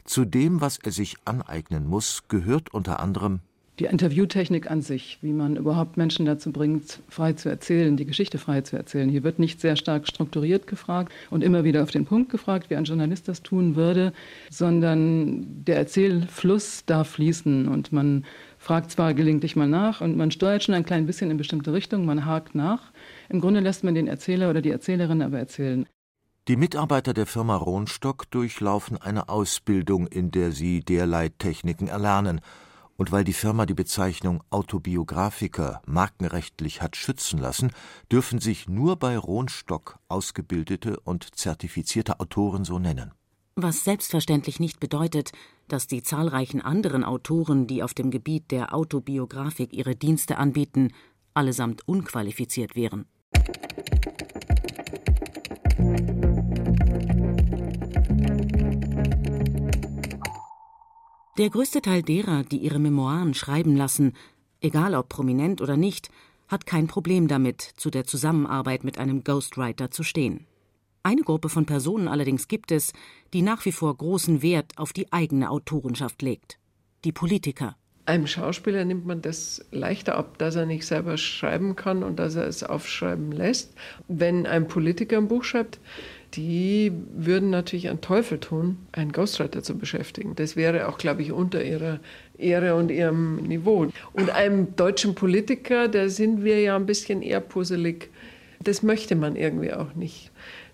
Zu 0.05 0.25
dem, 0.25 0.61
was 0.61 0.77
er 0.77 0.91
sich 0.91 1.17
aneignen 1.25 1.87
muss, 1.87 2.27
gehört 2.27 2.73
unter 2.73 2.99
anderem 2.99 3.41
die 3.81 3.87
Interviewtechnik 3.87 4.69
an 4.69 4.83
sich, 4.83 5.17
wie 5.21 5.33
man 5.33 5.55
überhaupt 5.55 5.97
Menschen 5.97 6.27
dazu 6.27 6.51
bringt, 6.51 6.99
frei 7.09 7.33
zu 7.33 7.49
erzählen, 7.49 7.97
die 7.97 8.05
Geschichte 8.05 8.37
frei 8.37 8.61
zu 8.61 8.77
erzählen. 8.77 9.09
Hier 9.09 9.23
wird 9.23 9.39
nicht 9.39 9.59
sehr 9.59 9.75
stark 9.75 10.07
strukturiert 10.07 10.67
gefragt 10.67 11.11
und 11.31 11.43
immer 11.43 11.63
wieder 11.63 11.81
auf 11.81 11.89
den 11.89 12.05
Punkt 12.05 12.29
gefragt, 12.29 12.69
wie 12.69 12.75
ein 12.75 12.83
Journalist 12.83 13.27
das 13.27 13.41
tun 13.41 13.75
würde, 13.75 14.13
sondern 14.51 15.65
der 15.65 15.77
Erzählfluss 15.77 16.85
darf 16.85 17.09
fließen 17.09 17.67
und 17.67 17.91
man 17.91 18.25
fragt 18.59 18.91
zwar 18.91 19.15
gelegentlich 19.15 19.55
mal 19.55 19.67
nach 19.67 20.01
und 20.01 20.15
man 20.15 20.29
steuert 20.29 20.61
schon 20.61 20.75
ein 20.75 20.85
klein 20.85 21.07
bisschen 21.07 21.31
in 21.31 21.37
bestimmte 21.37 21.73
Richtung, 21.73 22.05
man 22.05 22.27
hakt 22.27 22.53
nach. 22.53 22.91
Im 23.29 23.41
Grunde 23.41 23.61
lässt 23.61 23.83
man 23.83 23.95
den 23.95 24.05
Erzähler 24.05 24.51
oder 24.51 24.61
die 24.61 24.69
Erzählerin 24.69 25.23
aber 25.23 25.39
erzählen. 25.39 25.87
Die 26.47 26.55
Mitarbeiter 26.55 27.15
der 27.15 27.25
Firma 27.25 27.55
Rohnstock 27.55 28.29
durchlaufen 28.29 28.97
eine 28.97 29.27
Ausbildung, 29.27 30.05
in 30.05 30.29
der 30.29 30.51
sie 30.51 30.81
derlei 30.81 31.29
Techniken 31.29 31.87
erlernen 31.87 32.41
und 33.01 33.11
weil 33.11 33.23
die 33.23 33.33
Firma 33.33 33.65
die 33.65 33.73
Bezeichnung 33.73 34.43
Autobiografiker 34.51 35.81
markenrechtlich 35.87 36.83
hat 36.83 36.95
schützen 36.95 37.39
lassen, 37.39 37.71
dürfen 38.11 38.39
sich 38.39 38.69
nur 38.69 38.95
bei 38.95 39.17
Rohnstock 39.17 39.97
ausgebildete 40.07 40.99
und 40.99 41.35
zertifizierte 41.35 42.19
Autoren 42.19 42.63
so 42.63 42.77
nennen. 42.77 43.11
Was 43.55 43.83
selbstverständlich 43.83 44.59
nicht 44.59 44.79
bedeutet, 44.79 45.31
dass 45.67 45.87
die 45.87 46.03
zahlreichen 46.03 46.61
anderen 46.61 47.03
Autoren, 47.03 47.65
die 47.65 47.81
auf 47.81 47.95
dem 47.95 48.11
Gebiet 48.11 48.51
der 48.51 48.71
Autobiografik 48.71 49.73
ihre 49.73 49.95
Dienste 49.95 50.37
anbieten, 50.37 50.93
allesamt 51.33 51.87
unqualifiziert 51.87 52.75
wären. 52.75 53.07
Der 61.41 61.49
größte 61.49 61.81
Teil 61.81 62.03
derer, 62.03 62.43
die 62.43 62.59
ihre 62.59 62.77
Memoiren 62.77 63.33
schreiben 63.33 63.75
lassen, 63.75 64.13
egal 64.59 64.93
ob 64.93 65.09
prominent 65.09 65.59
oder 65.59 65.75
nicht, 65.75 66.11
hat 66.47 66.67
kein 66.67 66.85
Problem 66.85 67.27
damit, 67.27 67.63
zu 67.77 67.89
der 67.89 68.05
Zusammenarbeit 68.05 68.83
mit 68.83 68.99
einem 68.99 69.23
Ghostwriter 69.23 69.89
zu 69.89 70.03
stehen. 70.03 70.45
Eine 71.01 71.23
Gruppe 71.23 71.49
von 71.49 71.65
Personen 71.65 72.07
allerdings 72.07 72.47
gibt 72.47 72.71
es, 72.71 72.93
die 73.33 73.41
nach 73.41 73.65
wie 73.65 73.71
vor 73.71 73.97
großen 73.97 74.43
Wert 74.43 74.77
auf 74.77 74.93
die 74.93 75.11
eigene 75.11 75.49
Autorenschaft 75.49 76.21
legt. 76.21 76.59
Die 77.05 77.11
Politiker. 77.11 77.75
Einem 78.11 78.27
Schauspieler 78.27 78.83
nimmt 78.83 79.05
man 79.05 79.21
das 79.21 79.63
leichter 79.71 80.17
ab, 80.17 80.37
dass 80.37 80.57
er 80.57 80.65
nicht 80.65 80.85
selber 80.85 81.15
schreiben 81.15 81.77
kann 81.77 82.03
und 82.03 82.19
dass 82.19 82.35
er 82.35 82.45
es 82.45 82.61
aufschreiben 82.61 83.31
lässt. 83.31 83.73
Wenn 84.09 84.45
ein 84.45 84.67
Politiker 84.67 85.15
ein 85.15 85.29
Buch 85.29 85.45
schreibt, 85.45 85.79
die 86.33 86.91
würden 87.15 87.51
natürlich 87.51 87.87
einen 87.87 88.01
Teufel 88.01 88.37
tun, 88.37 88.79
einen 88.91 89.13
Ghostwriter 89.13 89.63
zu 89.63 89.77
beschäftigen. 89.77 90.35
Das 90.35 90.57
wäre 90.57 90.89
auch, 90.89 90.97
glaube 90.97 91.21
ich, 91.21 91.31
unter 91.31 91.63
ihrer 91.63 92.01
Ehre 92.37 92.75
und 92.75 92.91
ihrem 92.91 93.37
Niveau. 93.43 93.87
Und 94.11 94.29
einem 94.29 94.75
deutschen 94.75 95.15
Politiker, 95.15 95.87
da 95.87 96.09
sind 96.09 96.43
wir 96.43 96.59
ja 96.59 96.75
ein 96.75 96.87
bisschen 96.87 97.21
eher 97.21 97.39
puzzelig. 97.39 98.09
Das 98.61 98.83
möchte 98.83 99.15
man 99.15 99.37
irgendwie 99.37 99.71
auch 99.71 99.95
nicht. 99.95 100.31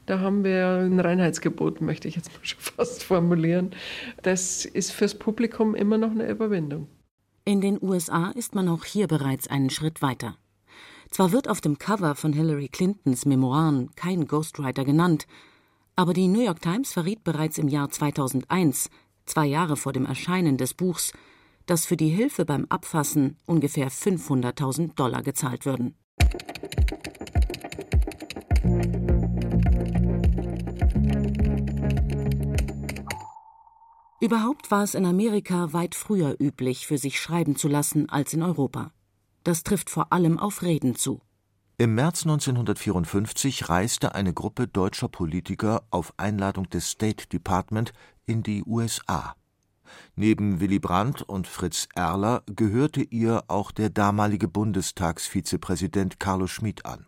Da 0.08 0.22
haben 0.22 0.44
wir 0.44 0.80
ein 0.82 1.00
Reinheitsgebot, 1.00 1.82
möchte 1.82 2.08
ich 2.08 2.16
jetzt 2.16 2.34
mal 2.34 2.40
schon 2.42 2.62
fast 2.78 3.04
formulieren. 3.04 3.74
Das 4.24 4.66
ist 4.66 4.92
fürs 4.92 5.14
Publikum 5.14 5.76
immer 5.76 6.00
noch 6.00 6.10
eine 6.10 6.28
Überwindung. 6.28 6.88
In 7.48 7.62
den 7.62 7.82
USA 7.82 8.32
ist 8.32 8.56
man 8.56 8.68
auch 8.68 8.84
hier 8.84 9.08
bereits 9.08 9.48
einen 9.48 9.70
Schritt 9.70 10.02
weiter. 10.02 10.36
Zwar 11.12 11.32
wird 11.32 11.48
auf 11.48 11.62
dem 11.62 11.78
Cover 11.78 12.14
von 12.14 12.34
Hillary 12.34 12.68
Clintons 12.68 13.26
Memoiren 13.26 13.90
kein 13.96 14.28
Ghostwriter 14.28 14.84
genannt, 14.84 15.28
aber 15.96 16.14
die 16.14 16.28
New 16.28 16.44
York 16.44 16.62
Times 16.62 16.92
verriet 16.92 17.24
bereits 17.24 17.58
im 17.58 17.70
Jahr 17.70 17.90
2001, 17.90 18.90
zwei 19.26 19.46
Jahre 19.46 19.78
vor 19.78 19.94
dem 19.94 20.06
Erscheinen 20.06 20.58
des 20.58 20.74
Buchs, 20.74 21.14
dass 21.68 21.86
für 21.86 21.96
die 21.96 22.10
Hilfe 22.10 22.44
beim 22.44 22.66
Abfassen 22.68 23.38
ungefähr 23.46 23.90
500.000 23.90 24.96
Dollar 24.96 25.24
gezahlt 25.24 25.66
würden. 25.66 25.96
Überhaupt 34.20 34.72
war 34.72 34.84
es 34.84 34.96
in 34.96 35.06
Amerika 35.06 35.74
weit 35.74 35.94
früher 35.94 36.36
üblich, 36.40 36.88
für 36.88 36.98
sich 36.98 37.20
schreiben 37.20 37.56
zu 37.56 37.68
lassen 37.68 38.10
als 38.10 38.34
in 38.34 38.42
Europa. 38.42 38.92
Das 39.44 39.62
trifft 39.62 39.92
vor 39.92 40.12
allem 40.12 40.40
auf 40.40 40.64
Reden 40.64 40.96
zu. 40.96 41.22
Im 41.78 41.94
März 41.94 42.24
1954 42.24 43.70
reiste 43.70 44.16
eine 44.16 44.34
Gruppe 44.34 44.68
deutscher 44.68 45.08
Politiker 45.08 45.84
auf 45.92 46.12
Einladung 46.18 46.68
des 46.68 46.90
State 46.90 47.28
Department 47.28 47.94
in 48.26 48.42
die 48.42 48.64
USA. 48.66 49.36
Neben 50.16 50.60
Willy 50.60 50.80
Brandt 50.80 51.22
und 51.22 51.46
Fritz 51.46 51.88
Erler 51.94 52.42
gehörte 52.48 53.04
ihr 53.04 53.44
auch 53.48 53.72
der 53.72 53.92
damalige 53.92 54.48
Bundestagsvizepräsident 54.48 56.20
Carlo 56.20 56.48
Schmid 56.48 56.88
an. 56.88 57.06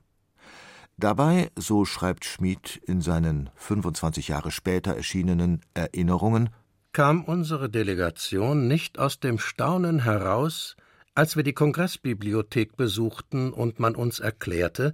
Dabei, 0.98 1.50
so 1.56 1.86
schreibt 1.86 2.26
Schmid 2.26 2.80
in 2.86 3.02
seinen 3.02 3.50
25 3.56 4.28
Jahre 4.28 4.52
später 4.52 4.96
erschienenen 4.96 5.62
Erinnerungen, 5.74 6.52
kam 6.92 7.24
unsere 7.24 7.70
Delegation 7.70 8.68
nicht 8.68 9.00
aus 9.00 9.20
dem 9.20 9.40
Staunen 9.40 10.00
heraus, 10.00 10.76
als 11.16 11.36
wir 11.36 11.44
die 11.44 11.54
Kongressbibliothek 11.54 12.78
besuchten 12.78 13.52
und 13.52 13.80
man 13.80 13.96
uns 13.96 14.20
erklärte, 14.20 14.94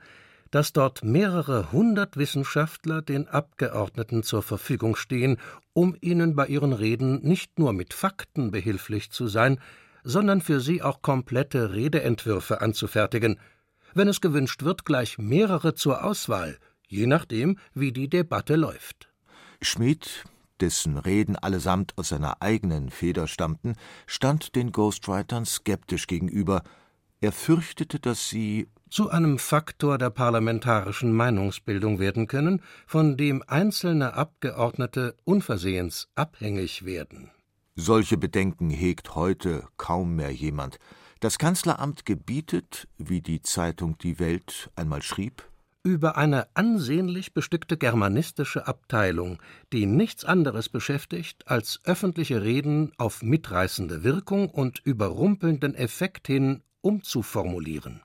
dass 0.52 0.74
dort 0.74 1.04
mehrere 1.04 1.72
hundert 1.72 2.18
Wissenschaftler 2.18 3.02
den 3.02 3.28
Abgeordneten 3.28 4.24
zur 4.24 4.42
Verfügung 4.42 4.96
stehen, 4.96 5.38
um 5.74 5.98
ihnen 6.02 6.36
bei 6.36 6.48
ihren 6.48 6.74
Reden 6.74 7.22
nicht 7.24 7.60
nur 7.60 7.74
mit 7.74 7.94
Fakten 7.94 8.52
behilflich 8.52 9.12
zu 9.12 9.28
sein, 9.28 9.60
sondern 10.04 10.42
für 10.42 10.60
sie 10.60 10.82
auch 10.82 11.02
komplette 11.02 11.74
Redeentwürfe 11.74 12.62
anzufertigen, 12.62 13.40
wenn 13.94 14.08
es 14.08 14.22
gewünscht 14.22 14.64
wird, 14.64 14.86
gleich 14.86 15.18
mehrere 15.18 15.74
zur 15.74 16.04
Auswahl, 16.04 16.58
je 16.88 17.08
nachdem, 17.08 17.58
wie 17.74 17.92
die 17.92 18.10
Debatte 18.10 18.56
läuft. 18.56 19.10
Schmid 19.62 20.26
dessen 20.62 20.98
Reden 20.98 21.36
allesamt 21.36 21.98
aus 21.98 22.10
seiner 22.10 22.42
eigenen 22.42 22.90
Feder 22.90 23.28
stammten, 23.28 23.76
stand 24.08 24.56
den 24.56 24.72
Ghostwritern 24.72 25.46
skeptisch 25.46 26.08
gegenüber. 26.08 26.64
Er 27.22 27.32
fürchtete, 27.32 28.00
dass 28.00 28.30
sie 28.30 28.68
zu 28.90 29.10
einem 29.10 29.40
Faktor 29.40 29.98
der 29.98 30.10
parlamentarischen 30.10 31.12
Meinungsbildung 31.12 32.00
werden 32.00 32.28
können, 32.28 32.62
von 32.86 33.18
dem 33.18 33.44
einzelne 33.48 34.14
Abgeordnete 34.14 35.16
unversehens 35.24 36.08
abhängig 36.16 36.86
werden. 36.86 37.32
Solche 37.76 38.18
Bedenken 38.18 38.70
hegt 38.70 39.16
heute 39.16 39.68
kaum 39.76 40.16
mehr 40.16 40.32
jemand. 40.32 40.80
Das 41.20 41.38
Kanzleramt 41.38 42.06
gebietet, 42.06 42.88
wie 42.98 43.22
die 43.22 43.42
Zeitung 43.42 43.98
Die 43.98 44.20
Welt 44.20 44.70
einmal 44.76 45.02
schrieb, 45.02 45.44
über 45.86 46.18
eine 46.18 46.48
ansehnlich 46.56 47.36
bestückte 47.36 47.78
germanistische 47.78 48.68
Abteilung, 48.68 49.40
die 49.72 49.86
nichts 49.86 50.26
anderes 50.26 50.68
beschäftigt, 50.68 51.48
als 51.48 51.80
öffentliche 51.84 52.42
Reden 52.42 52.92
auf 52.98 53.22
mitreißende 53.22 54.04
Wirkung 54.04 54.50
und 54.50 54.80
überrumpelnden 54.80 55.76
Effekt 55.76 56.26
hin 56.26 56.64
umzuformulieren. 56.82 58.02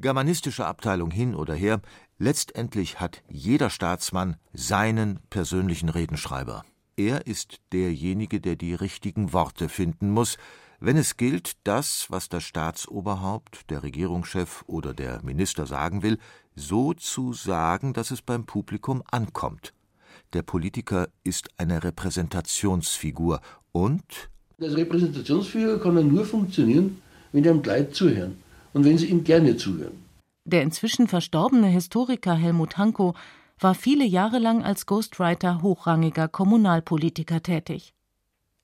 Germanistische 0.00 0.66
Abteilung 0.66 1.12
hin 1.12 1.36
oder 1.36 1.54
her, 1.54 1.80
letztendlich 2.18 2.98
hat 2.98 3.22
jeder 3.28 3.70
Staatsmann 3.70 4.36
seinen 4.52 5.20
persönlichen 5.30 5.88
Redenschreiber. 5.88 6.64
Er 6.96 7.28
ist 7.28 7.60
derjenige, 7.72 8.40
der 8.40 8.56
die 8.56 8.74
richtigen 8.74 9.32
Worte 9.32 9.68
finden 9.68 10.10
muss, 10.10 10.38
wenn 10.80 10.96
es 10.96 11.16
gilt, 11.16 11.52
das, 11.64 12.06
was 12.10 12.28
das 12.28 12.44
Staatsoberhaupt, 12.44 13.70
der 13.70 13.82
Regierungschef 13.82 14.64
oder 14.66 14.92
der 14.92 15.22
Minister 15.22 15.66
sagen 15.66 16.02
will, 16.02 16.18
so 16.54 16.94
zu 16.94 17.32
sagen, 17.32 17.92
dass 17.92 18.10
es 18.10 18.22
beim 18.22 18.46
Publikum 18.46 19.02
ankommt. 19.10 19.72
Der 20.32 20.42
Politiker 20.42 21.08
ist 21.24 21.48
eine 21.56 21.82
Repräsentationsfigur 21.82 23.40
und 23.72 24.30
Als 24.60 24.76
Repräsentationsfigur 24.76 25.80
kann 25.80 25.96
er 25.96 26.02
nur 26.02 26.24
funktionieren, 26.24 27.02
wenn 27.32 27.44
ihm 27.44 27.62
Leute 27.62 27.90
zuhören 27.92 28.38
und 28.72 28.84
wenn 28.84 28.98
sie 28.98 29.06
ihm 29.06 29.22
gerne 29.24 29.56
zuhören. 29.56 30.04
Der 30.44 30.62
inzwischen 30.62 31.08
verstorbene 31.08 31.66
Historiker 31.66 32.34
Helmut 32.34 32.78
Hanko 32.78 33.14
war 33.58 33.74
viele 33.74 34.04
Jahre 34.04 34.38
lang 34.38 34.62
als 34.62 34.86
Ghostwriter 34.86 35.62
hochrangiger 35.62 36.28
Kommunalpolitiker 36.28 37.42
tätig. 37.42 37.95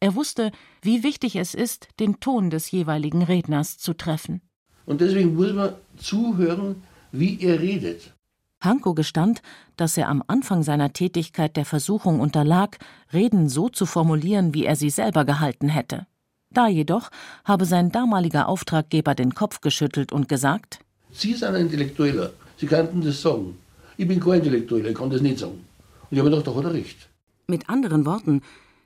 Er 0.03 0.17
wusste, 0.17 0.51
wie 0.83 1.05
wichtig 1.05 1.37
es 1.37 1.55
ist, 1.55 1.87
den 2.01 2.19
Ton 2.19 2.51
des 2.51 2.69
jeweiligen 2.73 3.23
Redners 3.23 3.79
zu 3.79 3.95
treffen. 3.95 4.41
Und 4.85 5.01
deswegen 5.01 5.37
muss 5.37 5.53
man 5.53 5.75
zuhören, 5.97 6.83
wie 7.13 7.41
er 7.41 7.61
redet. 7.61 8.13
Hanko 8.61 8.95
gestand, 8.95 9.43
dass 9.77 9.97
er 9.97 10.09
am 10.09 10.25
Anfang 10.27 10.65
seiner 10.65 10.93
Tätigkeit 10.93 11.57
der 11.57 11.65
Versuchung 11.65 12.19
unterlag, 12.19 12.79
Reden 13.13 13.49
so 13.49 13.69
zu 13.69 13.87
formulieren, 13.87 14.55
wie 14.55 14.65
er 14.65 14.75
sie 14.75 14.91
selber 14.91 15.25
gehalten 15.25 15.69
hätte. 15.69 16.09
Da 16.51 16.67
jedoch 16.67 17.09
habe 17.45 17.65
sein 17.65 17.93
damaliger 17.93 18.49
Auftraggeber 18.49 19.15
den 19.15 19.37
Kopf 19.37 19.61
geschüttelt 19.61 20.11
und 20.11 20.29
gesagt: 20.29 20.81
Sie 21.13 21.35
sind 21.35 21.55
ein 21.55 21.67
Intellektueller, 21.67 22.33
Sie 22.57 22.67
könnten 22.67 23.03
das 23.03 23.23
sagen. 23.23 23.57
Ich 23.97 24.09
bin 24.09 24.19
kein 24.19 24.41
Intellektueller, 24.41 24.89
ich 24.89 24.97
kann 24.97 25.11
das 25.11 25.21
nicht 25.21 25.39
sagen. 25.39 25.65
Und 26.11 26.17
ich 26.17 26.19
habe 26.19 26.29
gedacht, 26.31 26.49
da 26.49 26.57
hat 26.57 26.65
er 26.65 26.75
recht. 26.75 27.09
Mit 27.47 27.69
anderen 27.69 28.05
Worten, 28.05 28.43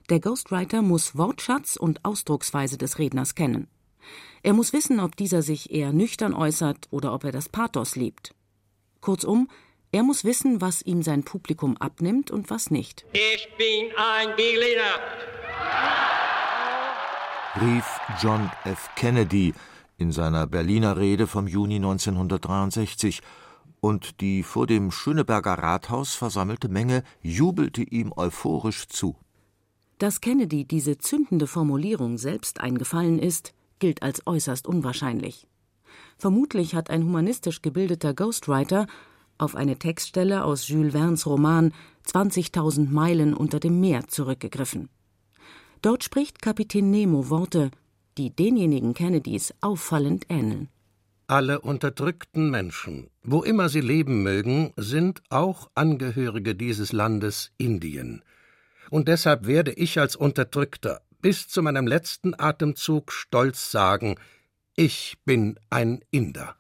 der 0.07 0.21
Ghostwriter 0.21 0.83
muss 0.83 1.17
Wortschatz 1.17 1.77
und 1.77 2.05
Ausdrucksweise 2.05 2.79
des 2.79 2.99
Redners 2.99 3.35
kennen. 3.35 3.69
Er 4.43 4.53
muss 4.53 4.73
wissen, 4.73 5.01
ob 5.01 5.17
dieser 5.17 5.43
sich 5.43 5.73
eher 5.73 5.93
nüchtern 5.93 6.35
äußert 6.35 6.89
oder 6.91 7.13
ob 7.13 7.25
er 7.25 7.33
das 7.33 7.49
Pathos 7.49 7.97
liebt. 7.97 8.35
Kurzum, 9.01 9.49
er 9.93 10.03
muss 10.03 10.25
wissen, 10.25 10.61
was 10.61 10.83
ihm 10.83 11.03
sein 11.03 11.25
Publikum 11.25 11.77
abnimmt 11.77 12.31
und 12.31 12.51
was 12.51 12.71
nicht. 12.71 13.07
Ich 13.13 13.49
bin 13.57 13.91
ein 13.97 14.37
Berliner. 14.37 15.01
rief 17.61 18.01
John 18.21 18.51
F. 18.65 18.91
Kennedy 18.97 19.55
in 19.99 20.13
seiner 20.13 20.47
Berliner 20.47 20.97
Rede 20.97 21.27
vom 21.27 21.47
Juni 21.47 21.77
1963, 21.77 23.23
und 23.81 24.21
die 24.21 24.43
vor 24.43 24.67
dem 24.67 24.91
Schöneberger 24.91 25.55
Rathaus 25.55 26.15
versammelte 26.15 26.69
Menge 26.69 27.03
jubelte 27.23 27.83
ihm 27.83 28.13
euphorisch 28.15 28.89
zu. 28.89 29.17
Dass 29.99 30.21
Kennedy 30.21 30.65
diese 30.67 30.99
zündende 30.99 31.47
Formulierung 31.47 32.19
selbst 32.19 32.61
eingefallen 32.61 33.19
ist, 33.19 33.55
gilt 33.79 34.03
als 34.03 34.27
äußerst 34.27 34.67
unwahrscheinlich. 34.67 35.47
Vermutlich 36.19 36.75
hat 36.75 36.91
ein 36.91 37.05
humanistisch 37.05 37.63
gebildeter 37.63 38.13
Ghostwriter 38.13 38.87
auf 39.39 39.55
eine 39.55 39.79
Textstelle 39.79 40.45
aus 40.45 40.69
Jules 40.69 40.93
Verne's 40.93 41.27
Roman 41.27 41.73
20.000 42.07 42.91
Meilen 42.91 43.35
unter 43.35 43.61
dem 43.61 43.81
Meer 43.81 44.07
zurückgegriffen. 44.09 44.89
Dort 45.83 46.05
spricht 46.05 46.43
Kapitän 46.43 46.91
Nemo 46.91 47.29
Worte, 47.31 47.71
die 48.19 48.35
denjenigen 48.35 48.95
Kennedys 48.95 49.55
auffallend 49.61 50.27
ähneln. 50.29 50.69
Alle 51.27 51.61
unterdrückten 51.61 52.51
Menschen, 52.51 53.09
wo 53.23 53.43
immer 53.43 53.69
sie 53.69 53.81
leben 53.81 54.23
mögen, 54.23 54.73
sind 54.77 55.23
auch 55.29 55.71
Angehörige 55.75 56.55
dieses 56.55 56.93
Landes 56.93 57.51
Indien. 57.59 58.23
Und 58.91 59.09
deshalb 59.09 59.47
werde 59.47 59.73
ich 59.73 59.99
als 59.99 60.17
Unterdrückter 60.17 61.03
bis 61.21 61.49
zu 61.49 61.63
meinem 61.63 61.87
letzten 61.87 62.39
Atemzug 62.39 63.13
stolz 63.13 63.71
sagen, 63.71 64.17
ich 64.77 65.17
bin 65.25 65.59
ein 65.71 66.01
Inder. 66.11 66.57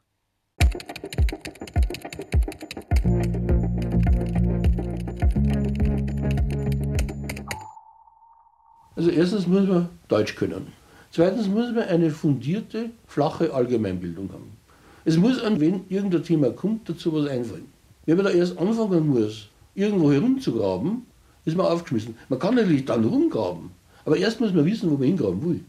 Also 8.96 9.10
erstens 9.10 9.46
muss 9.46 9.68
man 9.68 9.90
Deutsch 10.08 10.34
können. 10.34 10.72
Zweitens 11.12 11.46
muss 11.46 11.70
man 11.72 11.84
eine 11.84 12.10
fundierte, 12.10 12.90
flache 13.06 13.52
Allgemeinbildung 13.52 14.32
haben. 14.32 14.56
Es 15.04 15.16
muss 15.16 15.40
an, 15.42 15.60
wenn 15.60 15.84
irgendein 15.88 16.24
Thema 16.24 16.50
kommt, 16.50 16.88
dazu 16.88 17.12
was 17.12 17.28
einfallen. 17.28 17.70
Wenn 18.06 18.16
man 18.16 18.26
da 18.26 18.32
erst 18.32 18.58
anfangen 18.58 19.06
muss, 19.06 19.48
irgendwo 19.74 20.10
herumzugraben, 20.10 21.06
ist 21.46 21.56
man 21.56 21.66
aufgeschmissen. 21.66 22.16
Man 22.28 22.38
kann 22.38 22.54
natürlich 22.54 22.84
dann 22.84 23.04
rumgraben, 23.04 23.70
aber 24.04 24.18
erst 24.18 24.40
muss 24.40 24.52
man 24.52 24.66
wissen, 24.66 24.90
wo 24.90 24.96
man 24.96 25.06
hingraben 25.06 25.42
will. 25.42 25.64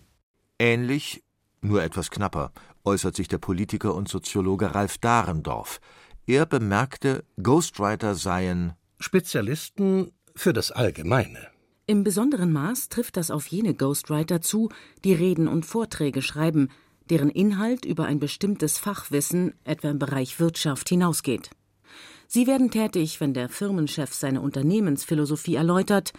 Ähnlich, 0.60 1.24
nur 1.62 1.82
etwas 1.82 2.12
knapper, 2.12 2.52
äußert 2.84 3.16
sich 3.16 3.28
der 3.28 3.38
Politiker 3.38 3.96
und 3.96 4.10
Soziologe 4.10 4.76
Ralf 4.76 4.98
Dahrendorf. 4.98 5.80
Er 6.26 6.46
bemerkte, 6.46 7.24
Ghostwriter 7.42 8.16
seien 8.16 8.74
Spezialisten 9.00 10.12
für 10.36 10.52
das 10.52 10.72
Allgemeine. 10.72 11.48
Im 11.86 12.04
besonderen 12.04 12.52
Maß 12.52 12.90
trifft 12.90 13.16
das 13.16 13.32
auf 13.32 13.48
jene 13.48 13.74
Ghostwriter 13.74 14.42
zu, 14.42 14.70
die 15.06 15.14
Reden 15.14 15.48
und 15.48 15.66
Vorträge 15.66 16.22
schreiben, 16.22 16.70
deren 17.10 17.30
Inhalt 17.30 17.86
über 17.86 18.06
ein 18.06 18.20
bestimmtes 18.20 18.78
Fachwissen, 18.78 19.54
etwa 19.64 19.90
im 19.90 20.00
Bereich 20.00 20.40
Wirtschaft, 20.40 20.90
hinausgeht. 20.90 21.50
Sie 22.28 22.46
werden 22.46 22.72
tätig, 22.72 23.22
wenn 23.22 23.34
der 23.34 23.48
Firmenchef 23.48 24.14
seine 24.14 24.42
Unternehmensphilosophie 24.42 25.56
erläutert, 25.56 26.12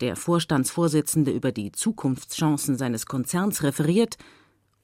der 0.00 0.14
Vorstandsvorsitzende 0.14 1.32
über 1.32 1.50
die 1.50 1.72
Zukunftschancen 1.72 2.78
seines 2.78 3.06
Konzerns 3.06 3.62
referiert 3.62 4.16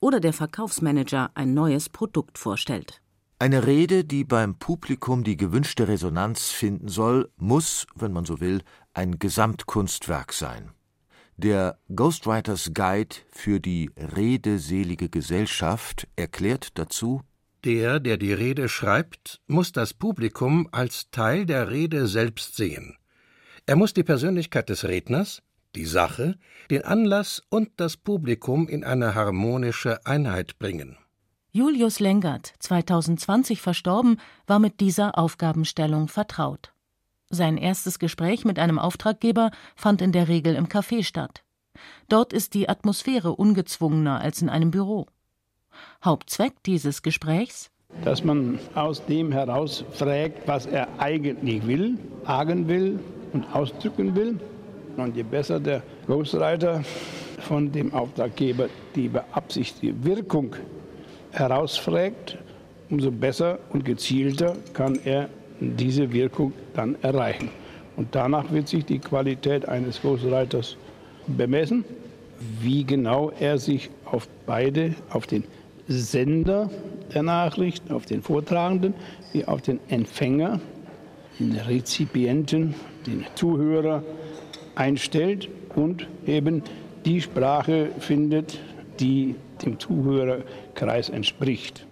oder 0.01 0.19
der 0.19 0.33
Verkaufsmanager 0.33 1.31
ein 1.35 1.53
neues 1.53 1.87
Produkt 1.87 2.37
vorstellt. 2.37 3.01
Eine 3.39 3.65
Rede, 3.65 4.03
die 4.03 4.25
beim 4.25 4.55
Publikum 4.55 5.23
die 5.23 5.37
gewünschte 5.37 5.87
Resonanz 5.87 6.49
finden 6.49 6.89
soll, 6.89 7.29
muss, 7.37 7.87
wenn 7.95 8.11
man 8.11 8.25
so 8.25 8.41
will, 8.41 8.61
ein 8.93 9.19
Gesamtkunstwerk 9.19 10.33
sein. 10.33 10.71
Der 11.37 11.79
Ghostwriters 11.93 12.71
Guide 12.73 13.15
für 13.31 13.59
die 13.59 13.89
redeselige 13.97 15.09
Gesellschaft 15.09 16.07
erklärt 16.15 16.77
dazu 16.77 17.21
Der, 17.65 18.01
der 18.01 18.17
die 18.17 18.33
Rede 18.33 18.67
schreibt, 18.67 19.39
muss 19.47 19.71
das 19.71 19.93
Publikum 19.93 20.67
als 20.73 21.09
Teil 21.11 21.45
der 21.45 21.71
Rede 21.71 22.07
selbst 22.07 22.57
sehen. 22.57 22.97
Er 23.65 23.77
muss 23.77 23.93
die 23.93 24.03
Persönlichkeit 24.03 24.67
des 24.67 24.83
Redners, 24.83 25.41
die 25.73 25.85
Sache, 25.85 26.37
den 26.69 26.83
Anlass 26.83 27.41
und 27.49 27.69
das 27.77 27.95
Publikum 27.95 28.67
in 28.67 28.83
eine 28.83 29.15
harmonische 29.15 30.05
Einheit 30.05 30.59
bringen. 30.59 30.97
Julius 31.51 31.99
Lengert, 31.99 32.53
2020 32.59 33.61
verstorben, 33.61 34.19
war 34.45 34.59
mit 34.59 34.81
dieser 34.81 35.17
Aufgabenstellung 35.17 36.09
vertraut. 36.09 36.73
Sein 37.29 37.57
erstes 37.57 37.97
Gespräch 37.97 38.43
mit 38.43 38.59
einem 38.59 38.77
Auftraggeber 38.77 39.51
fand 39.75 40.01
in 40.01 40.11
der 40.11 40.27
Regel 40.27 40.55
im 40.55 40.67
Café 40.67 41.03
statt. 41.03 41.43
Dort 42.09 42.33
ist 42.33 42.53
die 42.55 42.67
Atmosphäre 42.67 43.35
ungezwungener 43.35 44.19
als 44.19 44.41
in 44.41 44.49
einem 44.49 44.71
Büro. 44.71 45.07
Hauptzweck 46.03 46.53
dieses 46.65 47.01
Gesprächs? 47.01 47.69
Dass 48.03 48.23
man 48.23 48.59
aus 48.73 49.05
dem 49.05 49.31
heraus 49.31 49.83
fragt, 49.91 50.47
was 50.47 50.65
er 50.65 50.87
eigentlich 50.99 51.65
will, 51.67 51.97
sagen 52.25 52.67
will 52.67 52.99
und 53.33 53.45
ausdrücken 53.53 54.15
will. 54.15 54.39
Und 54.97 55.15
je 55.15 55.23
besser 55.23 55.59
der 55.59 55.83
Ghostwriter 56.07 56.83
von 57.39 57.71
dem 57.71 57.93
Auftraggeber 57.93 58.69
die 58.95 59.09
beabsichtigte 59.09 60.03
Wirkung 60.03 60.55
herausfragt, 61.31 62.37
umso 62.89 63.11
besser 63.11 63.59
und 63.71 63.85
gezielter 63.85 64.55
kann 64.73 64.99
er 65.03 65.29
diese 65.59 66.11
Wirkung 66.11 66.53
dann 66.73 66.95
erreichen. 67.01 67.49
Und 67.95 68.15
danach 68.15 68.51
wird 68.51 68.67
sich 68.67 68.85
die 68.85 68.99
Qualität 68.99 69.67
eines 69.67 70.01
Ghostwriters 70.01 70.77
bemessen, 71.27 71.85
wie 72.59 72.83
genau 72.83 73.31
er 73.39 73.57
sich 73.57 73.89
auf 74.05 74.27
beide, 74.45 74.95
auf 75.09 75.27
den 75.27 75.43
Sender 75.87 76.69
der 77.13 77.23
Nachrichten, 77.23 77.93
auf 77.93 78.05
den 78.05 78.21
Vortragenden, 78.21 78.93
wie 79.31 79.45
auf 79.45 79.61
den 79.61 79.79
Empfänger, 79.89 80.59
den 81.39 81.55
Rezipienten, 81.55 82.75
den 83.05 83.25
Zuhörer 83.35 84.03
einstellt 84.75 85.49
und 85.75 86.07
eben 86.25 86.63
die 87.05 87.21
Sprache 87.21 87.89
findet, 87.99 88.59
die 88.99 89.35
dem 89.63 89.79
Zuhörerkreis 89.79 91.09
entspricht. 91.09 91.85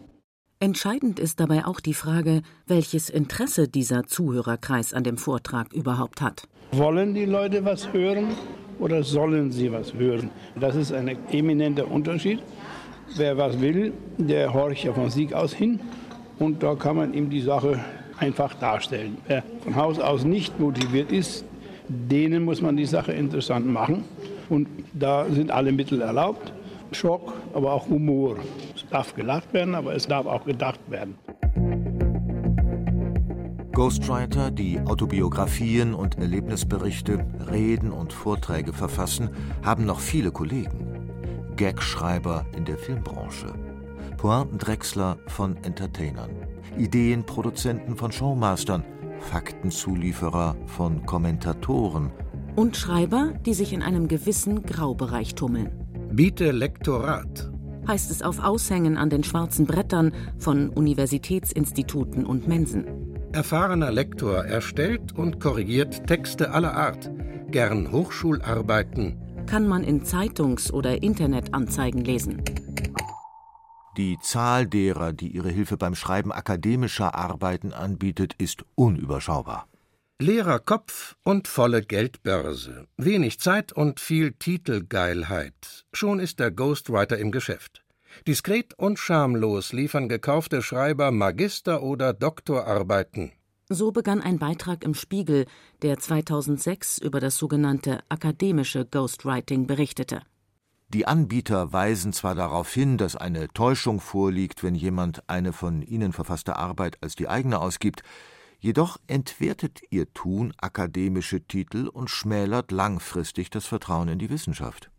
Entscheidend 0.59 1.19
ist 1.19 1.39
dabei 1.39 1.65
auch 1.65 1.79
die 1.79 1.95
Frage, 1.95 2.43
welches 2.67 3.09
Interesse 3.09 3.67
dieser 3.67 4.03
Zuhörerkreis 4.05 4.93
an 4.93 5.03
dem 5.03 5.17
Vortrag 5.17 5.73
überhaupt 5.73 6.21
hat. 6.21 6.47
Wollen 6.71 7.15
die 7.15 7.25
Leute 7.25 7.65
was 7.65 7.91
hören 7.91 8.27
oder 8.79 9.03
sollen 9.03 9.51
sie 9.51 9.71
was 9.71 9.93
hören? 9.93 10.29
Das 10.59 10.75
ist 10.75 10.93
ein 10.93 11.17
eminenter 11.31 11.89
Unterschied. 11.89 12.39
Wer 13.15 13.37
was 13.37 13.59
will, 13.59 13.93
der 14.17 14.53
horcht 14.53 14.83
ja 14.83 14.93
von 14.93 15.09
Sieg 15.09 15.33
aus 15.33 15.53
hin 15.53 15.79
und 16.39 16.63
da 16.63 16.75
kann 16.75 16.95
man 16.95 17.13
ihm 17.13 17.29
die 17.29 17.41
Sache 17.41 17.79
einfach 18.17 18.53
darstellen. 18.53 19.17
Wer 19.27 19.43
von 19.63 19.75
Haus 19.75 19.99
aus 19.99 20.23
nicht 20.23 20.59
motiviert 20.59 21.11
ist, 21.11 21.43
denen 21.87 22.45
muss 22.45 22.61
man 22.61 22.77
die 22.77 22.85
Sache 22.85 23.11
interessant 23.11 23.65
machen. 23.65 24.05
Und 24.49 24.67
da 24.93 25.25
sind 25.29 25.51
alle 25.51 25.71
Mittel 25.71 26.01
erlaubt. 26.01 26.53
Schock, 26.91 27.33
aber 27.53 27.73
auch 27.73 27.87
Humor. 27.89 28.37
Es 28.75 28.85
darf 28.89 29.13
gelacht 29.15 29.53
werden, 29.53 29.75
aber 29.75 29.95
es 29.95 30.07
darf 30.07 30.25
auch 30.25 30.45
gedacht 30.45 30.79
werden. 30.89 31.15
Ghostwriter, 33.73 34.51
die 34.51 34.79
Autobiografien 34.81 35.93
und 35.93 36.17
Erlebnisberichte, 36.17 37.25
Reden 37.49 37.91
und 37.91 38.11
Vorträge 38.11 38.73
verfassen, 38.73 39.29
haben 39.63 39.85
noch 39.85 40.01
viele 40.01 40.31
Kollegen. 40.31 40.90
Gagschreiber 41.61 42.47
in 42.57 42.65
der 42.65 42.75
Filmbranche, 42.75 43.53
Pointendrechsler 44.17 45.19
von 45.27 45.57
Entertainern, 45.57 46.31
Ideenproduzenten 46.75 47.95
von 47.95 48.11
Showmastern, 48.11 48.83
Faktenzulieferer 49.19 50.55
von 50.65 51.05
Kommentatoren 51.05 52.09
und 52.55 52.77
Schreiber, 52.77 53.33
die 53.45 53.53
sich 53.53 53.73
in 53.73 53.83
einem 53.83 54.07
gewissen 54.07 54.63
Graubereich 54.63 55.35
tummeln. 55.35 55.69
Biete 56.11 56.49
Lektorat 56.49 57.51
heißt 57.87 58.09
es 58.09 58.23
auf 58.23 58.39
Aushängen 58.39 58.97
an 58.97 59.11
den 59.11 59.23
schwarzen 59.23 59.67
Brettern 59.67 60.13
von 60.39 60.69
Universitätsinstituten 60.69 62.25
und 62.25 62.47
Mensen. 62.47 62.85
Erfahrener 63.33 63.91
Lektor 63.91 64.45
erstellt 64.45 65.15
und 65.15 65.39
korrigiert 65.39 66.07
Texte 66.07 66.49
aller 66.49 66.73
Art, 66.73 67.11
gern 67.51 67.91
Hochschularbeiten. 67.91 69.20
Kann 69.47 69.67
man 69.67 69.83
in 69.83 70.05
Zeitungs- 70.05 70.71
oder 70.71 71.03
Internetanzeigen 71.03 72.03
lesen. 72.03 72.43
Die 73.97 74.17
Zahl 74.21 74.67
derer, 74.67 75.11
die 75.11 75.27
ihre 75.27 75.49
Hilfe 75.49 75.75
beim 75.75 75.95
Schreiben 75.95 76.31
akademischer 76.31 77.13
Arbeiten 77.13 77.73
anbietet, 77.73 78.33
ist 78.37 78.63
unüberschaubar. 78.75 79.67
Leerer 80.19 80.59
Kopf 80.59 81.15
und 81.23 81.47
volle 81.47 81.81
Geldbörse, 81.81 82.87
wenig 82.95 83.39
Zeit 83.39 83.73
und 83.73 83.99
viel 83.99 84.33
Titelgeilheit. 84.33 85.85
Schon 85.93 86.19
ist 86.19 86.39
der 86.39 86.51
Ghostwriter 86.51 87.17
im 87.17 87.31
Geschäft. 87.31 87.83
Diskret 88.27 88.73
und 88.77 88.99
schamlos 88.99 89.73
liefern 89.73 90.09
gekaufte 90.09 90.61
Schreiber 90.61 91.11
Magister- 91.11 91.81
oder 91.81 92.13
Doktorarbeiten. 92.13 93.31
So 93.73 93.93
begann 93.93 94.21
ein 94.21 94.37
Beitrag 94.37 94.83
im 94.83 94.93
Spiegel, 94.93 95.45
der 95.81 95.97
2006 95.97 96.97
über 96.97 97.21
das 97.21 97.37
sogenannte 97.37 98.03
akademische 98.09 98.85
Ghostwriting 98.85 99.65
berichtete. 99.65 100.23
Die 100.89 101.07
Anbieter 101.07 101.71
weisen 101.71 102.11
zwar 102.11 102.35
darauf 102.35 102.73
hin, 102.73 102.97
dass 102.97 103.15
eine 103.15 103.47
Täuschung 103.47 104.01
vorliegt, 104.01 104.61
wenn 104.61 104.75
jemand 104.75 105.29
eine 105.29 105.53
von 105.53 105.83
ihnen 105.83 106.11
verfasste 106.11 106.57
Arbeit 106.57 106.97
als 107.01 107.15
die 107.15 107.29
eigene 107.29 107.59
ausgibt, 107.61 108.03
Jedoch 108.63 108.97
entwertet 109.07 109.81
ihr 109.89 110.13
Tun 110.13 110.53
akademische 110.57 111.41
Titel 111.41 111.87
und 111.87 112.11
schmälert 112.11 112.71
langfristig 112.71 113.49
das 113.49 113.65
Vertrauen 113.65 114.07
in 114.07 114.19
die 114.19 114.29
Wissenschaft. 114.29 114.91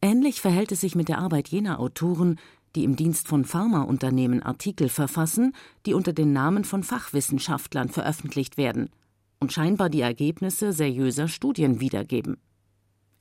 Ähnlich 0.00 0.40
verhält 0.40 0.72
es 0.72 0.80
sich 0.80 0.94
mit 0.94 1.08
der 1.08 1.18
Arbeit 1.18 1.48
jener 1.48 1.80
Autoren, 1.80 2.40
die 2.74 2.84
im 2.84 2.96
Dienst 2.96 3.28
von 3.28 3.44
Pharmaunternehmen 3.44 4.42
Artikel 4.42 4.88
verfassen, 4.88 5.54
die 5.86 5.94
unter 5.94 6.12
den 6.12 6.32
Namen 6.32 6.64
von 6.64 6.82
Fachwissenschaftlern 6.82 7.88
veröffentlicht 7.88 8.56
werden 8.56 8.90
und 9.40 9.52
scheinbar 9.52 9.90
die 9.90 10.00
Ergebnisse 10.00 10.72
seriöser 10.72 11.28
Studien 11.28 11.80
wiedergeben. 11.80 12.38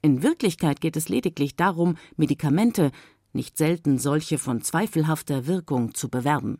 In 0.01 0.23
Wirklichkeit 0.23 0.81
geht 0.81 0.97
es 0.97 1.09
lediglich 1.09 1.55
darum, 1.55 1.97
Medikamente, 2.17 2.91
nicht 3.33 3.57
selten 3.57 3.97
solche 3.97 4.37
von 4.37 4.61
zweifelhafter 4.61 5.47
Wirkung, 5.47 5.93
zu 5.93 6.09
bewerben. 6.09 6.59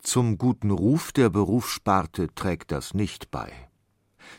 Zum 0.00 0.38
guten 0.38 0.70
Ruf 0.70 1.12
der 1.12 1.30
Berufssparte 1.30 2.28
trägt 2.34 2.72
das 2.72 2.94
nicht 2.94 3.30
bei. 3.30 3.50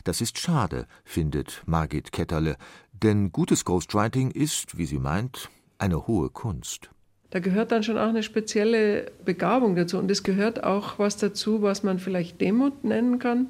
Das 0.04 0.20
ist 0.20 0.38
schade, 0.38 0.86
findet 1.04 1.62
Margit 1.66 2.12
Ketterle, 2.12 2.56
denn 2.92 3.32
gutes 3.32 3.64
Ghostwriting 3.64 4.30
ist, 4.30 4.78
wie 4.78 4.86
sie 4.86 4.98
meint, 4.98 5.50
eine 5.78 6.06
hohe 6.06 6.30
Kunst. 6.30 6.90
Da 7.30 7.40
gehört 7.40 7.72
dann 7.72 7.82
schon 7.82 7.98
auch 7.98 8.08
eine 8.08 8.22
spezielle 8.22 9.06
Begabung 9.24 9.74
dazu. 9.74 9.98
Und 9.98 10.10
es 10.10 10.22
gehört 10.22 10.62
auch 10.64 10.98
was 10.98 11.16
dazu, 11.16 11.62
was 11.62 11.82
man 11.82 11.98
vielleicht 11.98 12.40
Demut 12.40 12.84
nennen 12.84 13.18
kann 13.18 13.48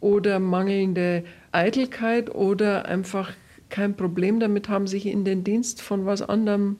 oder 0.00 0.40
mangelnde 0.40 1.24
Eitelkeit 1.52 2.34
oder 2.34 2.86
einfach 2.86 3.32
kein 3.68 3.96
Problem 3.96 4.40
damit 4.40 4.68
haben, 4.68 4.86
sich 4.86 5.06
in 5.06 5.24
den 5.24 5.44
Dienst 5.44 5.82
von 5.82 6.06
was 6.06 6.22
anderem 6.22 6.76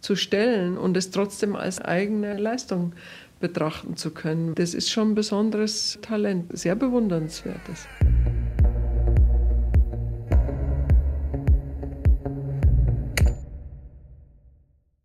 zu 0.00 0.16
stellen 0.16 0.78
und 0.78 0.96
es 0.96 1.10
trotzdem 1.10 1.56
als 1.56 1.80
eigene 1.80 2.38
Leistung 2.38 2.94
betrachten 3.40 3.96
zu 3.96 4.10
können. 4.10 4.54
Das 4.54 4.74
ist 4.74 4.90
schon 4.90 5.12
ein 5.12 5.14
besonderes 5.14 5.98
Talent, 6.02 6.56
sehr 6.56 6.76
bewundernswertes. 6.76 7.86